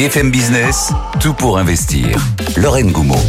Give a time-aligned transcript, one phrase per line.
[0.00, 2.18] BFM Business, tout pour investir.
[2.56, 3.20] Lorraine Goumeau.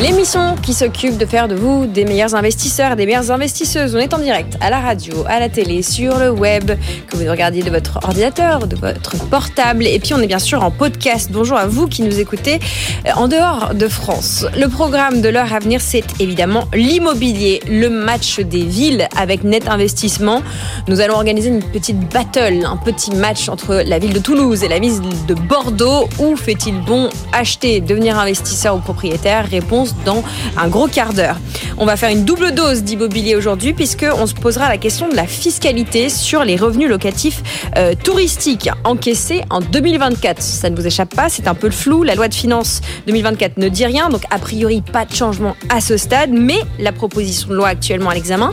[0.00, 3.94] L'émission qui s'occupe de faire de vous des meilleurs investisseurs, des meilleures investisseuses.
[3.94, 6.72] On est en direct à la radio, à la télé, sur le web,
[7.06, 9.86] que vous regardiez de votre ordinateur, de votre portable.
[9.86, 11.30] Et puis on est bien sûr en podcast.
[11.32, 12.58] Bonjour à vous qui nous écoutez
[13.06, 14.44] euh, en dehors de France.
[14.58, 19.68] Le programme de l'heure à venir, c'est évidemment l'immobilier, le match des villes avec Net
[19.68, 20.42] Investissement.
[20.88, 24.68] Nous allons organiser une petite battle, un petit match entre la ville de Toulouse et
[24.68, 26.08] la ville de Bordeaux.
[26.18, 29.48] Où fait-il bon acheter, devenir investisseur ou propriétaire?
[29.48, 30.22] Réponse dans
[30.56, 31.36] un gros quart d'heure.
[31.76, 35.26] On va faire une double dose d'immobilier aujourd'hui puisqu'on se posera la question de la
[35.26, 37.42] fiscalité sur les revenus locatifs
[37.76, 40.40] euh, touristiques encaissés en 2024.
[40.40, 42.02] Ça ne vous échappe pas, c'est un peu le flou.
[42.02, 45.80] La loi de finances 2024 ne dit rien, donc a priori pas de changement à
[45.80, 48.52] ce stade, mais la proposition de loi actuellement à l'examen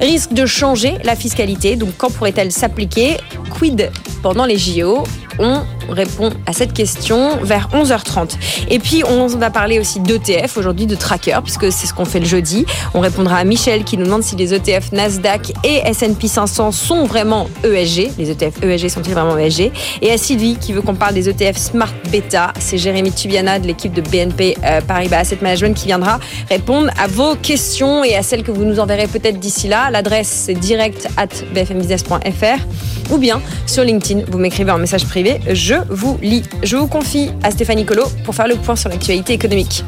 [0.00, 1.76] risque de changer la fiscalité.
[1.76, 3.16] Donc quand pourrait-elle s'appliquer?
[3.50, 3.90] Quid
[4.22, 5.04] pendant les JO
[5.38, 8.36] on répond à cette question vers 11h30.
[8.70, 12.20] Et puis, on va parler aussi d'ETF aujourd'hui, de tracker, puisque c'est ce qu'on fait
[12.20, 12.66] le jeudi.
[12.94, 17.04] On répondra à Michel qui nous demande si les ETF Nasdaq et S&P 500 sont
[17.04, 18.10] vraiment ESG.
[18.18, 19.70] Les ETF ESG sont-ils vraiment ESG
[20.02, 22.52] Et à Sylvie qui veut qu'on parle des ETF Smart Beta.
[22.58, 27.06] C'est Jérémy Tubiana de l'équipe de BNP euh, Paribas Asset Management qui viendra répondre à
[27.06, 29.90] vos questions et à celles que vous nous enverrez peut-être d'ici là.
[29.90, 32.64] L'adresse, c'est direct at bfmbusiness.fr
[33.10, 36.42] ou bien sur LinkedIn, vous m'écrivez un message privé, je vous lis.
[36.62, 39.84] Je vous confie à Stéphanie Colo pour faire le point sur l'actualité économique.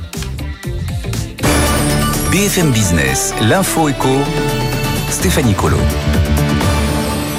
[2.30, 4.08] BFM Business, l'info éco,
[5.10, 5.78] Stéphanie Colo.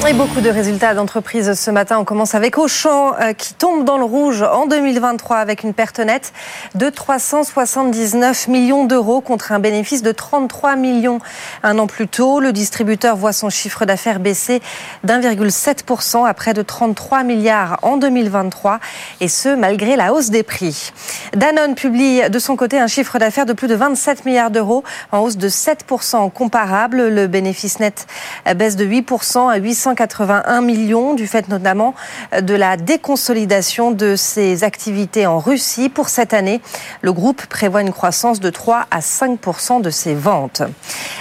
[0.09, 1.97] Et beaucoup de résultats d'entreprise ce matin.
[1.97, 5.99] On commence avec Auchan euh, qui tombe dans le rouge en 2023 avec une perte
[5.99, 6.33] nette
[6.75, 11.19] de 379 millions d'euros contre un bénéfice de 33 millions
[11.63, 12.41] un an plus tôt.
[12.41, 14.59] Le distributeur voit son chiffre d'affaires baisser
[15.05, 18.79] d'1,7% à près de 33 milliards en 2023
[19.21, 20.91] et ce malgré la hausse des prix.
[21.35, 25.19] Danone publie de son côté un chiffre d'affaires de plus de 27 milliards d'euros en
[25.19, 27.07] hausse de 7% comparable.
[27.07, 28.07] Le bénéfice net
[28.55, 31.93] baisse de 8% à 800 181 millions du fait notamment
[32.39, 35.89] de la déconsolidation de ses activités en Russie.
[35.89, 36.61] Pour cette année,
[37.01, 40.61] le groupe prévoit une croissance de 3 à 5% de ses ventes.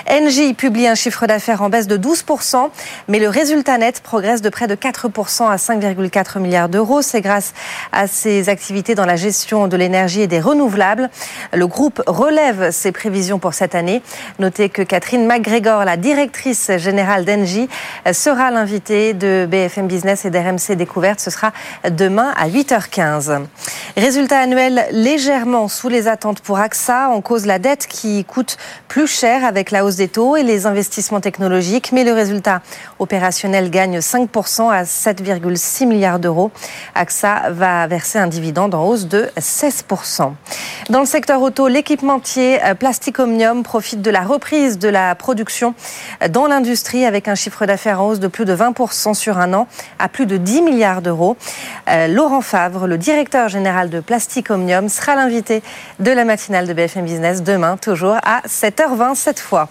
[0.08, 2.68] Engie publie un chiffre d'affaires en baisse de 12%
[3.08, 7.02] mais le résultat net progresse de près de 4% à 5,4 milliards d'euros.
[7.02, 7.52] C'est grâce
[7.90, 11.10] à ses activités dans la gestion de l'énergie et des renouvelables.
[11.52, 14.00] Le groupe relève ses prévisions pour cette année.
[14.38, 17.68] Notez que Catherine McGregor, la directrice générale d'Engie,
[18.12, 21.18] sera invité de BFM Business et d'RMC Découverte.
[21.18, 21.52] Ce sera
[21.90, 23.40] demain à 8h15.
[23.96, 27.08] Résultat annuel légèrement sous les attentes pour AXA.
[27.08, 30.66] En cause la dette qui coûte plus cher avec la hausse des taux et les
[30.66, 31.90] investissements technologiques.
[31.92, 32.60] Mais le résultat
[32.98, 36.50] opérationnel gagne 5% à 7,6 milliards d'euros.
[36.94, 40.32] AXA va verser un dividende en hausse de 16%.
[40.90, 45.74] Dans le secteur auto, l'équipementier euh, Plastic Omnium profite de la reprise de la production
[46.28, 49.66] dans l'industrie avec un chiffre d'affaires en hausse de plus de 20% sur un an
[49.98, 51.36] à plus de 10 milliards d'euros.
[51.88, 55.62] Euh, Laurent Favre, le directeur général de Plastic Omnium, sera l'invité
[55.98, 59.68] de la matinale de BFM Business demain, toujours à 7h20 cette fois.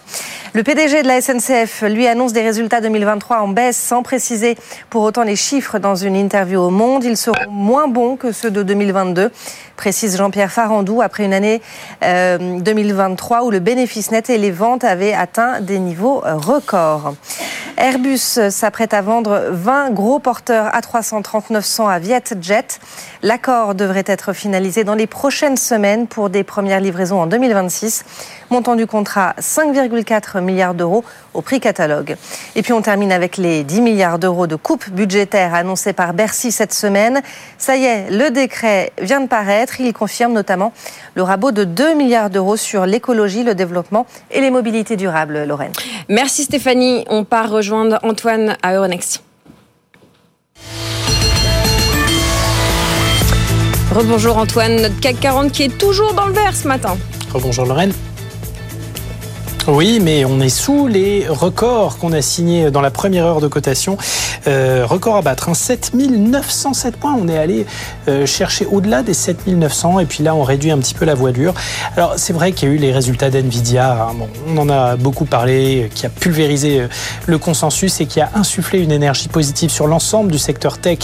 [0.55, 4.57] Le PDG de la SNCF lui annonce des résultats 2023 en baisse sans préciser
[4.89, 7.03] pour autant les chiffres dans une interview au Monde.
[7.03, 9.29] Ils seront moins bons que ceux de 2022,
[9.77, 11.61] précise Jean-Pierre Farandou, après une année
[12.01, 17.13] 2023 euh, où le bénéfice net et les ventes avaient atteint des niveaux euh, records.
[17.77, 22.65] Airbus s'apprête à vendre 20 gros porteurs A330-900 à Vietjet.
[23.21, 28.03] L'accord devrait être finalisé dans les prochaines semaines pour des premières livraisons en 2026.
[28.49, 32.15] Montant du contrat 5,4 milliards d'euros au prix catalogue.
[32.55, 36.51] Et puis on termine avec les 10 milliards d'euros de coupe budgétaire annoncés par Bercy
[36.51, 37.21] cette semaine.
[37.57, 39.79] Ça y est, le décret vient de paraître.
[39.79, 40.73] Il confirme notamment
[41.15, 45.43] le rabot de 2 milliards d'euros sur l'écologie, le développement et les mobilités durables.
[45.43, 45.71] Lorraine.
[46.07, 47.05] Merci Stéphanie.
[47.07, 49.23] On part rejoindre Antoine à Euronext.
[53.91, 56.95] Rebonjour Antoine, notre CAC 40 qui est toujours dans le vert ce matin.
[57.33, 57.93] Rebonjour Lorraine.
[59.71, 63.47] Oui, mais on est sous les records qu'on a signés dans la première heure de
[63.47, 63.97] cotation.
[64.47, 67.13] Euh, record à battre, hein, 7907 points.
[67.13, 67.67] On est allé
[68.07, 71.53] euh, chercher au-delà des 7900 et puis là on réduit un petit peu la voilure.
[71.95, 74.09] Alors c'est vrai qu'il y a eu les résultats d'NVIDIA.
[74.09, 74.15] Hein.
[74.47, 76.87] on en a beaucoup parlé, qui a pulvérisé euh,
[77.27, 80.99] le consensus et qui a insufflé une énergie positive sur l'ensemble du secteur tech,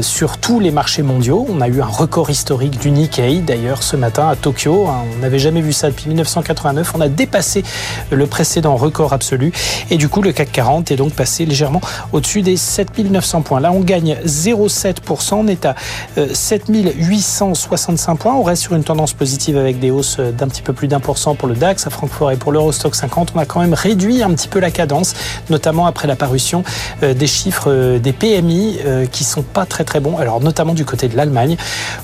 [0.00, 1.46] sur tous les marchés mondiaux.
[1.48, 4.86] On a eu un record historique du Nikkei d'ailleurs ce matin à Tokyo.
[4.88, 5.04] Hein.
[5.14, 6.92] on n'avait jamais vu ça depuis 1989.
[6.96, 7.62] On a dépassé
[8.10, 9.52] le précédent record absolu.
[9.90, 11.80] Et du coup, le CAC 40 est donc passé légèrement
[12.12, 13.60] au-dessus des 7900 points.
[13.60, 15.34] Là, on gagne 0,7%.
[15.34, 15.74] On est à
[16.16, 18.34] 7865 points.
[18.34, 21.18] On reste sur une tendance positive avec des hausses d'un petit peu plus d'un pour
[21.18, 23.32] cent pour le DAX à Francfort et pour l'Eurostock 50.
[23.34, 25.14] On a quand même réduit un petit peu la cadence,
[25.50, 26.64] notamment après la parution
[27.02, 28.78] des chiffres des PMI
[29.10, 30.18] qui sont pas très très bons.
[30.18, 31.56] Alors, notamment du côté de l'Allemagne,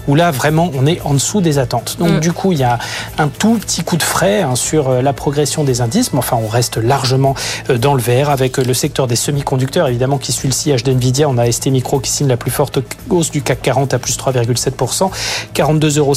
[0.08, 1.96] où là, vraiment, on est en dessous des attentes.
[1.98, 2.20] Donc, mm.
[2.20, 2.78] du coup, il y a
[3.18, 6.48] un tout petit coup de frais hein, sur la progression des indices, mais enfin, on
[6.48, 7.34] reste largement
[7.78, 11.28] dans le vert avec le secteur des semi-conducteurs, évidemment, qui suit le sillage d'NVIDIA.
[11.28, 14.16] On a ST Micro qui signe la plus forte hausse du CAC 40 à plus
[14.16, 15.10] 3,7%,
[15.54, 16.14] 42,51 euros.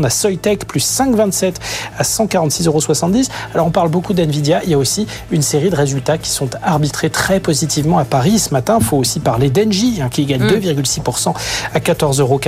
[0.00, 1.54] On a Soitec plus 5,27
[1.98, 2.80] à 146,70 euros.
[3.54, 6.50] Alors on parle beaucoup d'NVIDIA, il y a aussi une série de résultats qui sont
[6.62, 8.78] arbitrés très positivement à Paris ce matin.
[8.80, 11.34] Il faut aussi parler d'Engie hein, qui gagne 2,6% mm.
[11.74, 12.40] à 14,91 euros.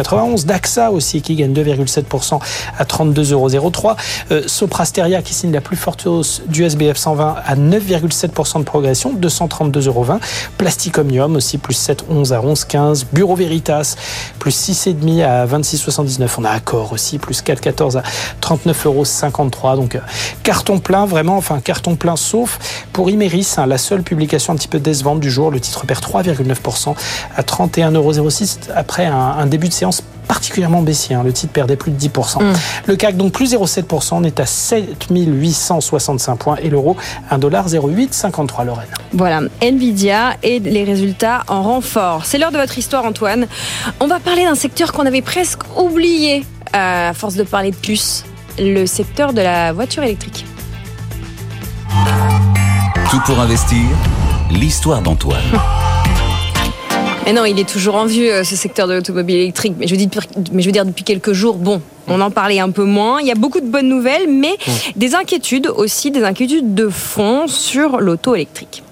[0.44, 2.40] DAXA aussi qui gagne 2,7%
[2.78, 3.72] à 32,03 euros.
[4.30, 9.14] Euh, Soprasteria qui signe la plus forte hausse du SBF 120 à 9,7% de progression,
[9.14, 10.06] 232,20 euros.
[10.58, 13.04] Plastic Omnium aussi plus 7,11 à 11,15.
[13.12, 13.96] Bureau Veritas
[14.38, 16.28] plus 6,5 à 26,79.
[16.38, 18.02] On a Accor aussi plus 4,14 à
[18.40, 19.76] 39,53 euros.
[19.76, 20.00] Donc euh,
[20.42, 22.58] carton plein vraiment, enfin carton plein sauf
[22.92, 25.50] pour Imeris, hein, la seule publication un petit peu décevante du jour.
[25.50, 26.94] Le titre perd 3,9%
[27.36, 28.28] à 31,06 euros
[28.74, 30.02] après un début de séance
[30.32, 31.14] particulièrement baissier.
[31.14, 31.24] Hein.
[31.24, 32.42] Le titre perdait plus de 10%.
[32.42, 32.54] Mm.
[32.86, 36.96] Le CAC, donc plus 0,7%, on est à 7865 points et l'euro,
[37.30, 38.88] 1,0853 Lorraine.
[39.12, 42.24] Voilà, Nvidia et les résultats en renfort.
[42.24, 43.46] C'est l'heure de votre histoire, Antoine.
[44.00, 47.76] On va parler d'un secteur qu'on avait presque oublié euh, à force de parler de
[47.76, 48.24] puces,
[48.58, 50.46] le secteur de la voiture électrique.
[53.10, 53.84] Tout pour investir,
[54.50, 55.42] l'histoire d'Antoine.
[57.24, 59.74] Mais non, il est toujours en vue, euh, ce secteur de l'automobile électrique.
[59.78, 60.08] Mais je, dis,
[60.52, 63.20] mais je veux dire, depuis quelques jours, bon, on en parlait un peu moins.
[63.20, 64.56] Il y a beaucoup de bonnes nouvelles, mais
[64.96, 68.82] des inquiétudes aussi, des inquiétudes de fond sur l'auto électrique.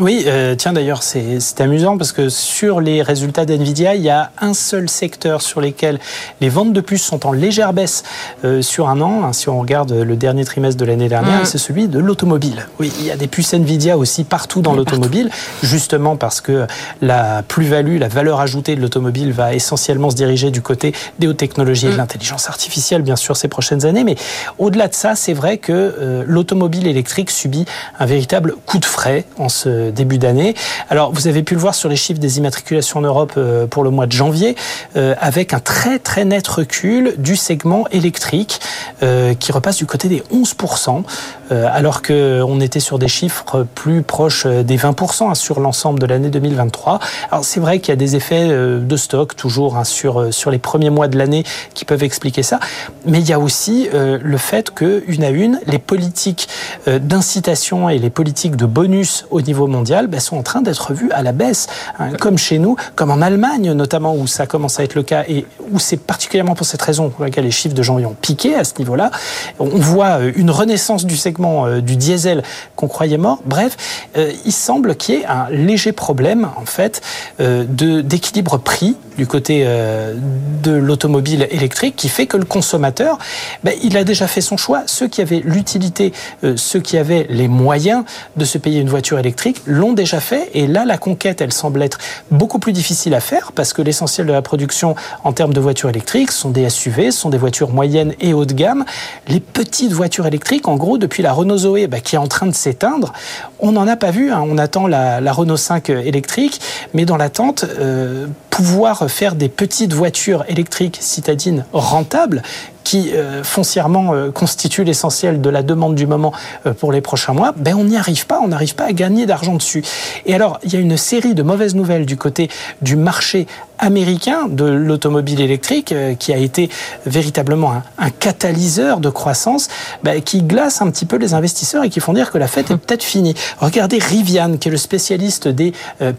[0.00, 4.32] Oui, euh, tiens d'ailleurs, c'est amusant parce que sur les résultats d'NVIDIA, il y a
[4.40, 6.00] un seul secteur sur lequel
[6.40, 8.02] les ventes de puces sont en légère baisse
[8.44, 9.22] euh, sur un an.
[9.22, 12.66] Hein, si on regarde le dernier trimestre de l'année dernière, c'est celui de l'automobile.
[12.80, 15.30] Oui, il y a des puces NVIDIA aussi partout dans l'automobile,
[15.62, 16.66] justement parce que
[17.00, 21.36] la plus-value, la valeur ajoutée de l'automobile va essentiellement se diriger du côté des hautes
[21.36, 21.98] technologies et de mm.
[21.98, 24.02] l'intelligence artificielle, bien sûr, ces prochaines années.
[24.02, 24.16] Mais
[24.58, 27.64] au-delà de ça, c'est vrai que euh, l'automobile électrique subit
[28.00, 30.54] un véritable coup de frais en ce début d'année.
[30.90, 33.82] Alors, vous avez pu le voir sur les chiffres des immatriculations en Europe euh, pour
[33.82, 34.56] le mois de janvier,
[34.96, 38.60] euh, avec un très très net recul du segment électrique
[39.02, 41.02] euh, qui repasse du côté des 11%,
[41.50, 46.30] alors qu'on était sur des chiffres plus proches des 20% hein, sur l'ensemble de l'année
[46.30, 46.98] 2023.
[47.30, 50.58] Alors, c'est vrai qu'il y a des effets de stock toujours hein, sur, sur les
[50.58, 51.44] premiers mois de l'année
[51.74, 52.60] qui peuvent expliquer ça,
[53.06, 56.48] mais il y a aussi le fait que, une à une, les politiques
[56.86, 61.10] d'incitation et les politiques de bonus au niveau mondial ben, sont en train d'être vues
[61.12, 61.66] à la baisse,
[61.98, 65.24] hein, comme chez nous, comme en Allemagne notamment, où ça commence à être le cas,
[65.28, 68.54] et où c'est particulièrement pour cette raison pour laquelle les chiffres de janvier ont piqué
[68.54, 69.10] à ce niveau-là.
[69.58, 72.42] On voit euh, une renaissance du segment euh, du diesel
[72.76, 73.40] qu'on croyait mort.
[73.44, 73.76] Bref,
[74.16, 77.00] euh, il semble qu'il y ait un léger problème, en fait,
[77.38, 83.18] d'équilibre prix du côté de l'automobile électrique qui fait que le consommateur,
[83.62, 84.82] ben, il a déjà fait son choix.
[84.86, 86.12] Ceux qui avaient l'utilité,
[86.56, 88.04] ceux qui avaient les moyens
[88.36, 90.50] de se payer une voiture électrique, l'ont déjà fait.
[90.54, 91.98] Et là, la conquête, elle semble être
[92.30, 95.90] beaucoup plus difficile à faire parce que l'essentiel de la production en termes de voitures
[95.90, 98.84] électriques sont des SUV, sont des voitures moyennes et haut de gamme.
[99.28, 102.46] Les petites voitures électriques, en gros, depuis la Renault Zoé, bah, qui est en train
[102.46, 103.12] de s'éteindre,
[103.58, 104.30] on n'en a pas vu.
[104.32, 104.44] Hein.
[104.46, 106.60] On attend la, Renault 5 électrique,
[106.92, 112.42] mais dans l'attente, euh, pouvoir faire des petites voitures électriques citadines rentables
[112.84, 116.32] qui euh, foncièrement euh, constitue l'essentiel de la demande du moment
[116.66, 119.26] euh, pour les prochains mois, ben on n'y arrive pas, on n'arrive pas à gagner
[119.26, 119.82] d'argent dessus.
[120.26, 122.50] Et alors, il y a une série de mauvaises nouvelles du côté
[122.82, 123.46] du marché
[123.78, 126.70] américain de l'automobile électrique qui a été
[127.06, 129.68] véritablement un, catalyseur de croissance
[130.04, 132.70] ben, qui glace un petit peu les investisseurs et qui font dire que la fête
[132.70, 133.34] est peut-être finie.
[133.58, 135.72] Regardez Rivian qui est le spécialiste des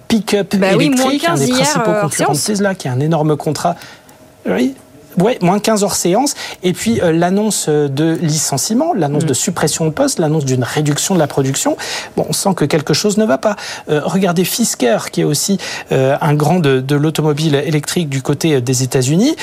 [0.08, 3.76] pick-up bah électriques, un des principaux concurrents de Tesla qui a un énorme contrat.
[4.48, 4.76] Oui,
[5.20, 6.36] Ouais, moins 15 hors séance.
[6.64, 9.28] Et puis euh, l'annonce de licenciement, l'annonce mm.
[9.28, 11.78] de suppression de poste, l'annonce d'une réduction de la production.
[12.18, 13.56] Bon, on sent que quelque chose ne va pas.
[13.90, 15.58] Euh, regardez Fisker, qui est aussi
[15.92, 19.36] euh, un grand de, de l'automobile électrique du côté des États-Unis.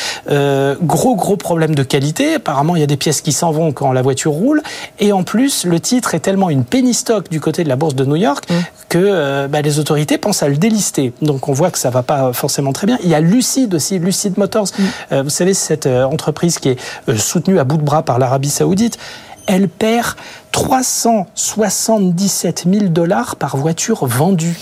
[0.82, 2.34] gros, gros problème de qualité.
[2.34, 4.62] Apparemment, il y a des pièces qui s'en vont quand la voiture roule.
[4.98, 7.94] Et en plus, le titre est tellement une penny stock du côté de la bourse
[7.94, 8.54] de New York mm.
[8.88, 11.12] que bah, les autorités pensent à le délister.
[11.22, 12.98] Donc on voit que ça va pas forcément très bien.
[13.02, 14.68] Il y a Lucid aussi, Lucid Motors.
[15.10, 15.20] Mm.
[15.20, 16.78] vous savez, cette euh, entreprise qui est
[17.08, 18.98] euh, soutenue à bout de bras par l'Arabie saoudite
[19.46, 20.16] elle perd
[20.52, 24.56] 377 000 dollars par voiture vendue.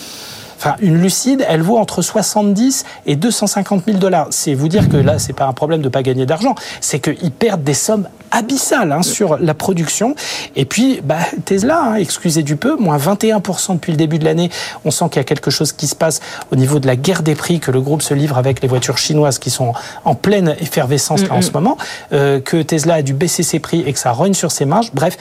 [0.63, 4.27] Enfin, une lucide, elle vaut entre 70 et 250 000 dollars.
[4.29, 7.31] C'est vous dire que là, c'est pas un problème de pas gagner d'argent, c'est qu'ils
[7.31, 10.15] perdent des sommes abyssales hein, sur la production.
[10.55, 14.51] Et puis, bah, Tesla, hein, excusez du peu, moins 21% depuis le début de l'année.
[14.85, 16.19] On sent qu'il y a quelque chose qui se passe
[16.51, 18.99] au niveau de la guerre des prix que le groupe se livre avec les voitures
[18.99, 19.73] chinoises qui sont
[20.05, 21.77] en pleine effervescence là en ce moment,
[22.13, 24.91] euh, que Tesla a dû baisser ses prix et que ça rogne sur ses marges.
[24.93, 25.17] Bref,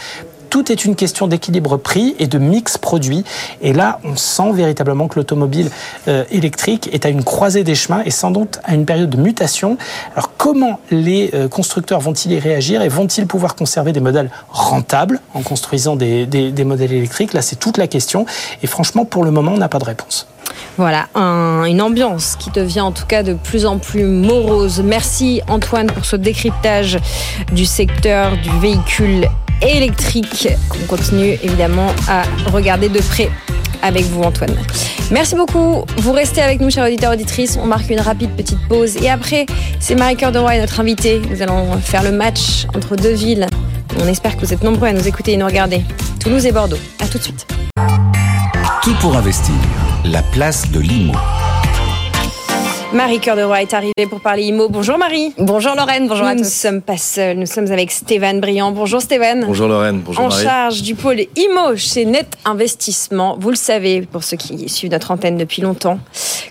[0.50, 3.24] tout est une question d'équilibre prix et de mix produit.
[3.62, 5.70] Et là, on sent véritablement que l'automobile
[6.08, 9.16] euh, électrique est à une croisée des chemins et sans doute à une période de
[9.16, 9.78] mutation.
[10.14, 15.20] Alors comment les euh, constructeurs vont-ils y réagir et vont-ils pouvoir conserver des modèles rentables
[15.34, 17.32] en construisant des, des modèles électriques?
[17.32, 18.26] Là, c'est toute la question.
[18.62, 20.26] Et franchement, pour le moment, on n'a pas de réponse.
[20.76, 24.82] Voilà, un, une ambiance qui devient en tout cas de plus en plus morose.
[24.84, 26.98] Merci Antoine pour ce décryptage
[27.52, 29.28] du secteur du véhicule
[29.62, 33.30] électrique qu'on continue évidemment à regarder de près
[33.82, 34.54] avec vous Antoine.
[35.10, 35.84] Merci beaucoup.
[35.98, 37.58] Vous restez avec nous, chers auditeurs auditrices.
[37.60, 39.46] On marque une rapide petite pause et après,
[39.80, 41.20] c'est Marie-Cœur de Roy, notre invitée.
[41.30, 43.46] Nous allons faire le match entre deux villes.
[44.00, 45.82] On espère que vous êtes nombreux à nous écouter et nous regarder.
[46.20, 46.78] Toulouse et Bordeaux.
[47.00, 47.46] À tout de suite.
[48.90, 49.54] Tout pour investir.
[50.04, 51.12] La place de l'IMO.
[52.92, 54.68] Marie Cœur de Roy est arrivée pour parler IMO.
[54.68, 55.32] Bonjour Marie.
[55.38, 56.38] Bonjour Lorraine, bonjour nous à tous.
[56.38, 58.72] Nous ne sommes pas seuls, nous sommes avec Stéphane Briand.
[58.72, 59.44] Bonjour Stéphane.
[59.46, 60.42] Bonjour Lorraine, bonjour En Marie.
[60.42, 63.36] charge du pôle IMO chez Net Investissement.
[63.38, 66.00] Vous le savez, pour ceux qui suivent notre antenne depuis longtemps,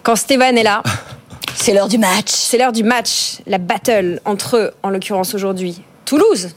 [0.03, 0.81] quand Stéphane est là,
[1.55, 2.29] c'est l'heure du match.
[2.29, 6.51] C'est l'heure du match, la battle entre, en l'occurrence aujourd'hui, Toulouse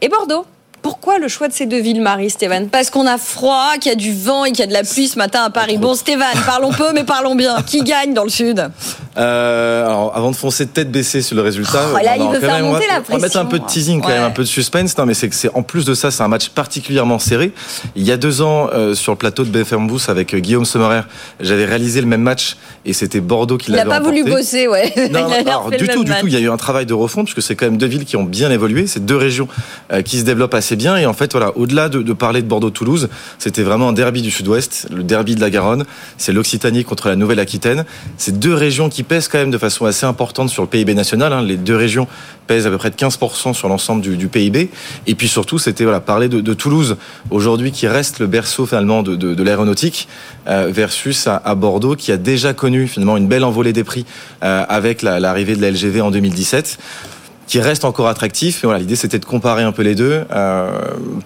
[0.00, 0.46] et Bordeaux.
[0.88, 2.70] Pourquoi le choix de ces deux villes, Marie, Stéphane?
[2.70, 4.84] Parce qu'on a froid, qu'il y a du vent et qu'il y a de la
[4.84, 5.76] pluie ce matin à Paris.
[5.76, 7.60] Bon, Stéphane, parlons peu, mais parlons bien.
[7.60, 8.70] Qui gagne dans le Sud?
[9.18, 12.54] Euh, Alors, avant de foncer tête baissée sur le résultat, oh, là, il veut faire
[12.54, 13.14] même, monter on va, la pression.
[13.14, 14.14] On va mettre un peu de teasing, quand ouais.
[14.14, 14.96] même, un peu de suspense.
[14.96, 17.52] Non, mais c'est que c'est en plus de ça, c'est un match particulièrement serré.
[17.96, 20.64] Il y a deux ans, euh, sur le plateau de BFM Boost avec euh, Guillaume
[20.64, 21.02] Sommerer,
[21.40, 24.22] j'avais réalisé le même match et c'était Bordeaux qui l'avait Il n'a pas remporté.
[24.22, 24.92] voulu bosser, ouais.
[25.10, 26.20] Non, il a alors, du tout, du match.
[26.20, 26.26] tout.
[26.28, 28.16] Il y a eu un travail de refonte puisque c'est quand même deux villes qui
[28.16, 28.86] ont bien évolué.
[28.86, 29.48] C'est deux régions
[29.92, 30.96] euh, qui se développent assez bien.
[30.96, 33.08] Et en fait, voilà, au-delà de, de, parler de Bordeaux-Toulouse,
[33.38, 35.84] c'était vraiment un derby du Sud-Ouest, le derby de la Garonne.
[36.16, 37.84] C'est l'Occitanie contre la Nouvelle-Aquitaine.
[38.16, 41.32] C'est deux régions qui pèsent quand même de façon assez importante sur le PIB national.
[41.32, 41.42] Hein.
[41.42, 42.06] Les deux régions
[42.46, 44.70] pèsent à peu près de 15% sur l'ensemble du, du, PIB.
[45.06, 46.96] Et puis surtout, c'était voilà, parler de, de Toulouse
[47.30, 50.08] aujourd'hui qui reste le berceau finalement de, de, de l'aéronautique
[50.46, 54.06] euh, versus à, à, Bordeaux qui a déjà connu finalement une belle envolée des prix
[54.42, 56.78] euh, avec l'arrivée la, de la LGV en 2017
[57.46, 58.62] qui reste encore attractif.
[58.62, 60.24] Et voilà, l'idée c'était de comparer un peu les deux.
[60.30, 60.70] Euh,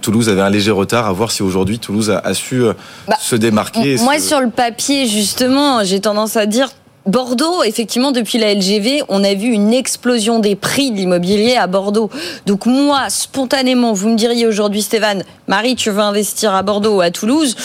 [0.01, 1.07] Toulouse avait un léger retard.
[1.07, 2.62] À voir si aujourd'hui Toulouse a, a su
[3.09, 3.97] bah, se démarquer.
[3.97, 4.29] Moi, se...
[4.29, 6.69] sur le papier, justement, j'ai tendance à dire
[7.06, 11.66] Bordeaux, effectivement, depuis la LGV, on a vu une explosion des prix de l'immobilier à
[11.66, 12.11] Bordeaux.
[12.47, 17.00] Donc moi, spontanément, vous me diriez aujourd'hui, Stéphane, Marie, tu veux investir à Bordeaux ou
[17.00, 17.56] à Toulouse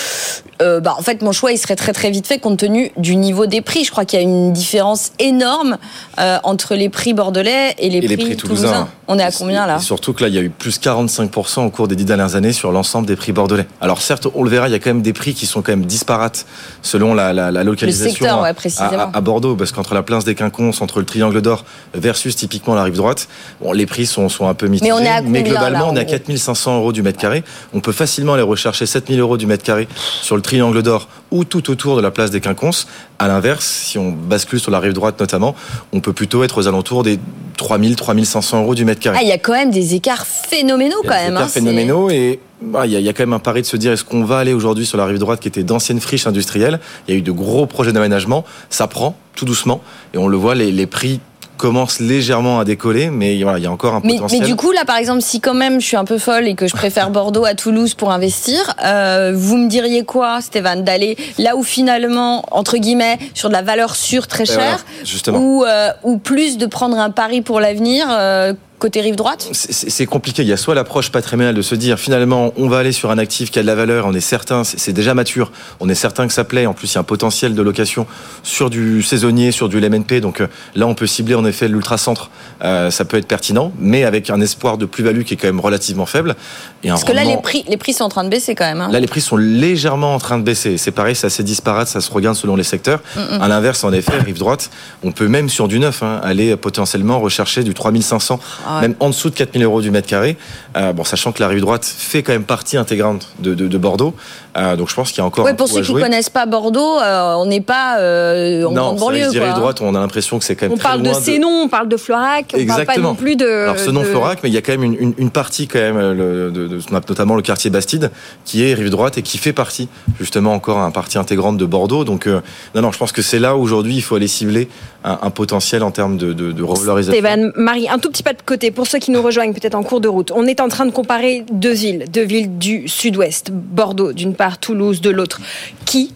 [0.64, 3.16] euh, bah, En fait, mon choix, il serait très très vite fait compte tenu du
[3.16, 3.84] niveau des prix.
[3.84, 5.78] Je crois qu'il y a une différence énorme
[6.20, 8.68] euh, entre les prix bordelais et les, et prix, les prix toulousains.
[8.68, 8.88] toulousains.
[9.08, 9.78] On est à combien là?
[9.78, 12.36] et Surtout que là, il y a eu plus 45% au cours des dix dernières
[12.36, 13.68] années sur l'ensemble des prix bordelais.
[13.82, 15.72] Alors certes, on le verra, il y a quand même des prix qui sont quand
[15.72, 16.46] même disparates
[16.82, 18.06] selon la, la, la localisation.
[18.06, 19.12] Le secteur, ouais, précisément.
[19.14, 22.76] À, à Bordeaux, parce qu'entre la place des Quinconces, entre le Triangle d'Or versus typiquement
[22.76, 23.28] la rive droite,
[23.62, 24.90] bon, les prix sont, sont un peu mitigés.
[25.26, 27.44] Mais, on globalement, là, on est à 4500 euros du mètre carré.
[27.74, 29.90] On peut facilement aller rechercher 7000 euros du mètre carré
[30.22, 32.88] sur le Triangle d'Or ou tout autour de la place des Quinconces.
[33.20, 35.56] À l'inverse, si on bascule sur la rive droite notamment,
[35.94, 37.20] on peut plutôt être aux alentours des
[37.58, 39.18] 3000, 3500 euros du mètre carré.
[39.20, 41.28] Ah, il y a quand même des écarts phénoménaux quand même.
[41.28, 43.40] Des écarts hein, phénoménaux et bah, il y, a, il y, a quand même un
[43.40, 45.64] pari de se dire est-ce qu'on va aller aujourd'hui sur la rive droite qui était
[45.64, 46.80] d'anciennes friches industrielles?
[47.08, 48.46] Il y a eu de gros projets d'aménagement.
[48.70, 49.82] Ça prend tout doucement
[50.14, 51.20] et on le voit, les, les prix
[51.58, 54.42] commence légèrement à décoller, mais voilà, il y a encore un mais, potentiel.
[54.42, 56.56] Mais du coup, là, par exemple, si quand même je suis un peu folle et
[56.56, 61.18] que je préfère Bordeaux à Toulouse pour investir, euh, vous me diriez quoi, Stéphane, d'aller
[61.38, 64.86] là où finalement, entre guillemets, sur de la valeur sûre très chère,
[65.26, 69.50] voilà, ou, euh, ou plus de prendre un pari pour l'avenir euh, côté rive droite?
[69.52, 70.44] C'est compliqué.
[70.44, 73.18] Il y a soit l'approche patrimoniale de se dire finalement on va aller sur un
[73.18, 76.28] actif qui a de la valeur, on est certain, c'est déjà mature, on est certain
[76.28, 76.66] que ça plaît.
[76.66, 78.06] En plus, il y a un potentiel de location
[78.44, 80.22] sur du saisonnier, sur du LMNP.
[80.22, 82.30] Donc euh, là, on peut cibler en effet l'ultra-centre.
[82.64, 85.60] Euh, ça peut être pertinent, mais avec un espoir de plus-value qui est quand même
[85.60, 86.36] relativement faible.
[86.84, 88.82] Et Parce que là, les prix, les prix sont en train de baisser quand même.
[88.82, 88.90] Hein.
[88.92, 90.78] Là, les prix sont légèrement en train de baisser.
[90.78, 93.00] C'est pareil, c'est assez disparate, ça se regarde selon les secteurs.
[93.16, 93.42] Mm -hmm.
[93.42, 94.70] À l'inverse, en effet, rive droite,
[95.04, 98.82] on peut même sur du neuf hein, aller potentiellement rechercher du 3500 Ah ouais.
[98.82, 100.38] même en dessous de 4000 euros du mètre carré.
[100.76, 103.78] Euh, bon, sachant que la rive droite fait quand même partie intégrante de, de, de
[103.78, 104.14] Bordeaux.
[104.58, 106.02] Euh, donc je pense qu'il y a encore un pour ceux qui jouer.
[106.02, 109.30] connaissent pas Bordeaux, euh, on n'est pas en non, banlieue.
[109.30, 109.60] dis rive hein.
[109.60, 111.68] droite, on a l'impression que c'est quand même On très parle de loin Sénon, on
[111.70, 113.10] parle de Florac, on parle pas Exactement.
[113.10, 113.46] non plus de.
[113.48, 115.68] Alors ce nom de- Florac, mais il y a quand même une, une, une partie
[115.68, 118.12] quand même, le- de, de- notamment le quartier Bastide,
[118.46, 122.04] qui est rive droite et qui fait partie justement encore un partie intégrante de Bordeaux.
[122.04, 122.42] Donc non,
[122.82, 124.70] non, je pense que c'est là où aujourd'hui il faut aller cibler
[125.04, 127.20] un, un potentiel en termes de, de, de revalorisation.
[127.20, 129.84] Stéphane, Marie, un tout petit pas de côté pour ceux qui nous rejoignent peut-être en
[129.84, 130.32] cours de route.
[130.32, 134.58] On est en train de comparer deux villes, deux villes du sud-ouest, Bordeaux d'une part,
[134.60, 135.40] Toulouse de l'autre.
[135.86, 136.14] Qui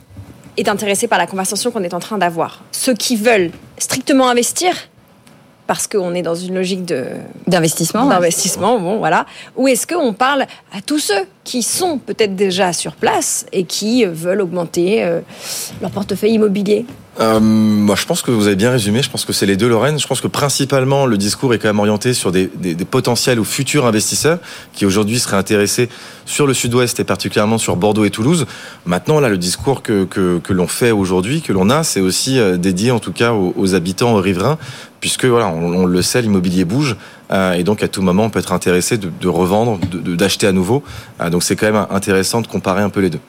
[0.57, 4.73] est intéressé par la conversation qu'on est en train d'avoir Ceux qui veulent strictement investir
[5.67, 7.05] parce qu'on est dans une logique de
[7.47, 8.05] D'investissement.
[8.05, 9.25] d'investissement, bon voilà.
[9.55, 10.41] Ou est-ce qu'on parle
[10.75, 15.21] à tous ceux qui sont peut-être déjà sur place et qui veulent augmenter euh,
[15.81, 16.85] leur portefeuille immobilier?
[17.19, 19.01] Euh, moi, je pense que vous avez bien résumé.
[19.01, 19.99] Je pense que c'est les deux, Lorraine.
[19.99, 23.39] Je pense que principalement, le discours est quand même orienté sur des, des, des potentiels
[23.39, 24.39] ou futurs investisseurs
[24.73, 25.89] qui aujourd'hui seraient intéressés
[26.25, 28.45] sur le sud-ouest et particulièrement sur Bordeaux et Toulouse.
[28.85, 32.39] Maintenant, là, le discours que, que, que l'on fait aujourd'hui, que l'on a, c'est aussi
[32.39, 34.57] euh, dédié en tout cas aux, habitants aux riverains,
[35.01, 36.95] puisque voilà, on le sait, l'immobilier bouge.
[37.31, 40.51] Euh, et donc, à tout moment, on peut être intéressé de, de revendre, d'acheter à
[40.51, 40.83] nouveau.
[41.21, 43.19] Euh, donc, c'est quand même intéressant de comparer un peu les deux.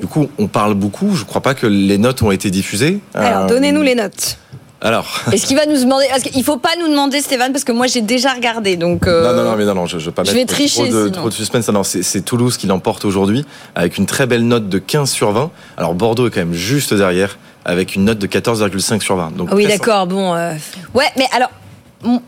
[0.00, 1.14] Du coup, on parle beaucoup.
[1.14, 3.00] Je crois pas que les notes ont été diffusées.
[3.14, 4.38] Alors, Euh, donnez-nous les notes.
[4.80, 7.72] alors, Est-ce qu'il va nous demander Parce qu'il faut pas nous demander, Stéphane, parce que
[7.72, 8.76] moi j'ai déjà regardé.
[8.76, 9.06] Donc.
[9.06, 10.54] euh, non, non, non, mais non, non, je, je veux pas je mettre vais trop,
[10.56, 11.68] tricher, trop de, trop de suspense.
[11.68, 13.44] Non, c'est, Toulouse qui l'emporte aujourd'hui
[13.76, 15.50] avec une très belle note de 15 sur 20.
[15.76, 19.36] Alors Bordeaux est quand même juste derrière avec une note de 14,5 sur 20.
[19.36, 20.34] Donc oui, d'accord, bon.
[20.34, 20.54] euh,
[20.94, 21.50] Ouais, mais alors.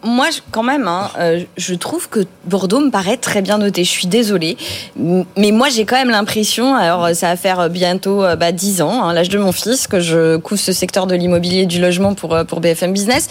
[0.03, 3.85] Moi, quand même, hein, euh, je trouve que Bordeaux me paraît très bien noté.
[3.85, 4.57] Je suis désolée,
[4.97, 6.75] mais moi, j'ai quand même l'impression.
[6.75, 10.01] Alors, ça va faire bientôt euh, bah, 10 ans, hein, l'âge de mon fils, que
[10.01, 13.29] je couvre ce secteur de l'immobilier et du logement pour euh, pour BFM Business.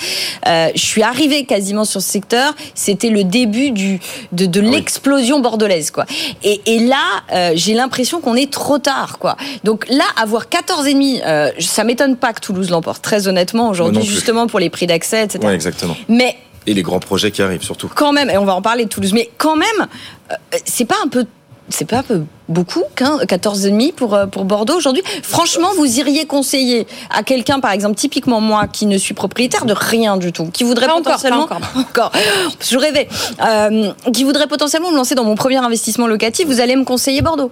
[0.47, 2.53] Euh, je suis arrivée quasiment sur ce secteur.
[2.75, 3.99] C'était le début du
[4.31, 4.71] de, de oui.
[4.71, 6.05] l'explosion bordelaise, quoi.
[6.43, 6.97] Et, et là,
[7.31, 9.37] euh, j'ai l'impression qu'on est trop tard, quoi.
[9.63, 13.01] Donc là, avoir 14 et demi, euh, ça m'étonne pas que Toulouse l'emporte.
[13.01, 15.39] Très honnêtement, aujourd'hui, justement pour les prix d'accès, etc.
[15.45, 15.95] Ouais, exactement.
[16.07, 16.32] Mais
[16.67, 17.89] Et les grands projets qui arrivent surtout.
[17.93, 19.87] quand même, et on va en parler de Toulouse, mais quand même,
[20.31, 21.25] euh, c'est pas un peu.
[21.69, 25.01] C'est pas un peu beaucoup, 15, 14,5 pour, euh, pour Bordeaux aujourd'hui?
[25.23, 29.73] Franchement, vous iriez conseiller à quelqu'un, par exemple, typiquement moi, qui ne suis propriétaire de
[29.73, 31.47] rien du tout, qui voudrait Pas encore, potentiellement.
[31.47, 32.11] pas encore.
[32.59, 33.07] Je rêvais.
[33.41, 37.21] Euh, qui voudrait potentiellement me lancer dans mon premier investissement locatif, vous allez me conseiller
[37.21, 37.51] Bordeaux?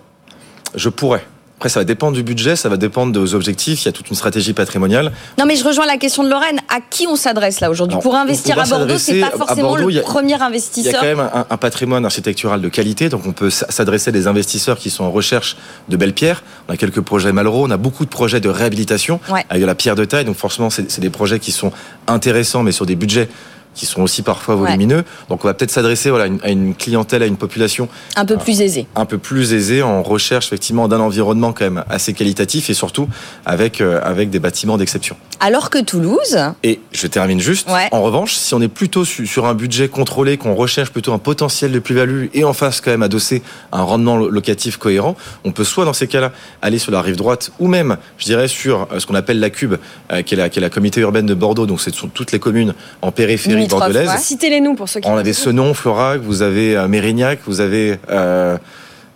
[0.75, 1.25] Je pourrais.
[1.61, 3.83] Après, ça va dépendre du budget, ça va dépendre des objectifs.
[3.83, 5.11] Il y a toute une stratégie patrimoniale.
[5.37, 6.57] Non, mais je rejoins la question de Lorraine.
[6.69, 9.99] À qui on s'adresse là aujourd'hui Pour investir à Bordeaux, c'est pas forcément Bordeaux, le
[9.99, 10.99] a- premier Il y a investisseur.
[10.99, 14.79] quand même un, un patrimoine architectural de qualité, donc on peut s'adresser à des investisseurs
[14.79, 15.55] qui sont en recherche
[15.87, 16.41] de belles pierres.
[16.67, 19.45] On a quelques projets Malraux, on a beaucoup de projets de réhabilitation Ouais.
[19.47, 21.71] avec de la pierre de taille, donc forcément c'est des projets qui sont
[22.07, 23.29] intéressants, mais sur des budgets
[23.73, 24.61] qui sont aussi parfois Ouais.
[24.71, 25.03] volumineux.
[25.29, 28.61] Donc on va peut-être s'adresser voilà, à une- clientèle, à une population Un peu plus
[28.61, 28.85] aisé.
[28.95, 33.07] un peu plus aisée en recherche effectivement d'un environnement quand même assez qualitatif et surtout
[33.45, 35.15] avec, euh, avec des bâtiments d'exception.
[35.39, 37.67] Alors que Toulouse, Et je termine juste.
[37.69, 37.87] Ouais.
[37.91, 41.17] En revanche, si on est plutôt su- sur un budget contrôlé, qu'on recherche plutôt un
[41.17, 45.15] potentiel de plus-value et en face quand même adossé à un rendement lo- locatif cohérent,
[45.43, 46.31] on peut soit dans ces cas-là
[46.61, 49.49] aller sur la rive droite ou même, je dirais, sur euh, ce qu'on appelle la
[49.49, 49.75] Cube,
[50.11, 51.65] euh, qui, est la, qui est la communauté urbaine de Bordeaux.
[51.65, 54.07] Donc, ce sont toutes les communes en périphérie Bordelaise.
[54.09, 54.17] ouais.
[54.17, 55.07] Citez-les-nous pour ceux qui.
[55.09, 57.97] On avait Senon, Florac, vous avez euh, Mérignac, vous avez.
[58.09, 58.57] euh,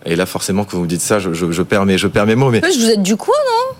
[0.06, 2.26] et là, forcément, quand vous me dites ça, je, je, je perds, mes, je perds
[2.26, 2.50] mes mots.
[2.50, 3.34] Mais vous êtes du coin,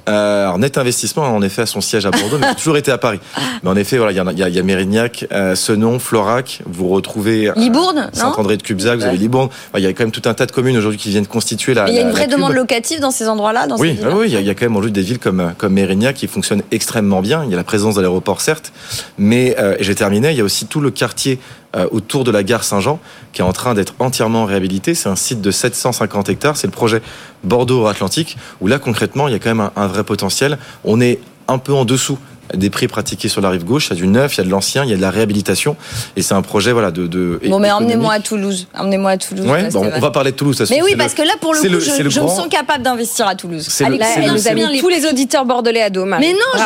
[0.09, 2.91] euh, alors, Net Investissement, en effet, a son siège à Bordeaux, mais a toujours été
[2.93, 3.19] à Paris.
[3.63, 6.61] Mais en effet, voilà, il y, en a- y, y Mérignac, euh, Senon, Florac.
[6.67, 8.21] Vous retrouvez euh, Libourne, non?
[8.21, 9.49] Saint-André de Cubzac, vous avez Libourne.
[9.49, 11.75] Enfin, il y a quand même tout un tas de communes aujourd'hui qui viennent constituer
[11.75, 11.89] la.
[11.89, 14.33] Il y a une vraie demande locative dans ces endroits-là, dans Oui, ah oui, il
[14.33, 16.63] y, a- il y a quand même aujourd'hui des villes comme, comme Mérignac qui fonctionnent
[16.71, 17.43] extrêmement bien.
[17.45, 18.73] Il y a la présence de l'aéroport, certes,
[19.19, 20.31] mais euh, et j'ai terminé.
[20.31, 21.41] Il y a aussi tout le quartier
[21.77, 22.99] euh, autour de la gare Saint-Jean
[23.33, 24.95] qui est en train d'être entièrement réhabilité.
[24.95, 26.57] C'est un site de 750 hectares.
[26.57, 27.03] C'est le projet
[27.45, 30.59] Bordeaux-Atlantique où là concrètement il y a quand même un, un vrai potentiel.
[30.85, 32.19] On est un peu en dessous
[32.55, 33.89] des prix pratiqués sur la rive gauche.
[33.89, 35.11] Il y a du neuf, il y a de l'ancien, il y a de la
[35.11, 35.77] réhabilitation
[36.17, 37.07] et c'est un projet voilà de.
[37.07, 38.67] de Bon, mais emmenez-moi à Toulouse.
[38.79, 39.47] Emmenez-moi à Toulouse.
[39.47, 39.99] Ouais, là, bon, Stéphane.
[39.99, 40.57] on va parler de Toulouse.
[40.57, 42.03] toute Mais oui, c'est parce le- que là, pour le c'est coup, le- je, c'est
[42.03, 43.67] le je me sens capable d'investir à Toulouse.
[43.69, 45.45] C'est le- Allez, Là, c'est elle le- nous c'est a le- mis tous les auditeurs
[45.45, 46.05] bordelais à dos.
[46.05, 46.63] Mais non,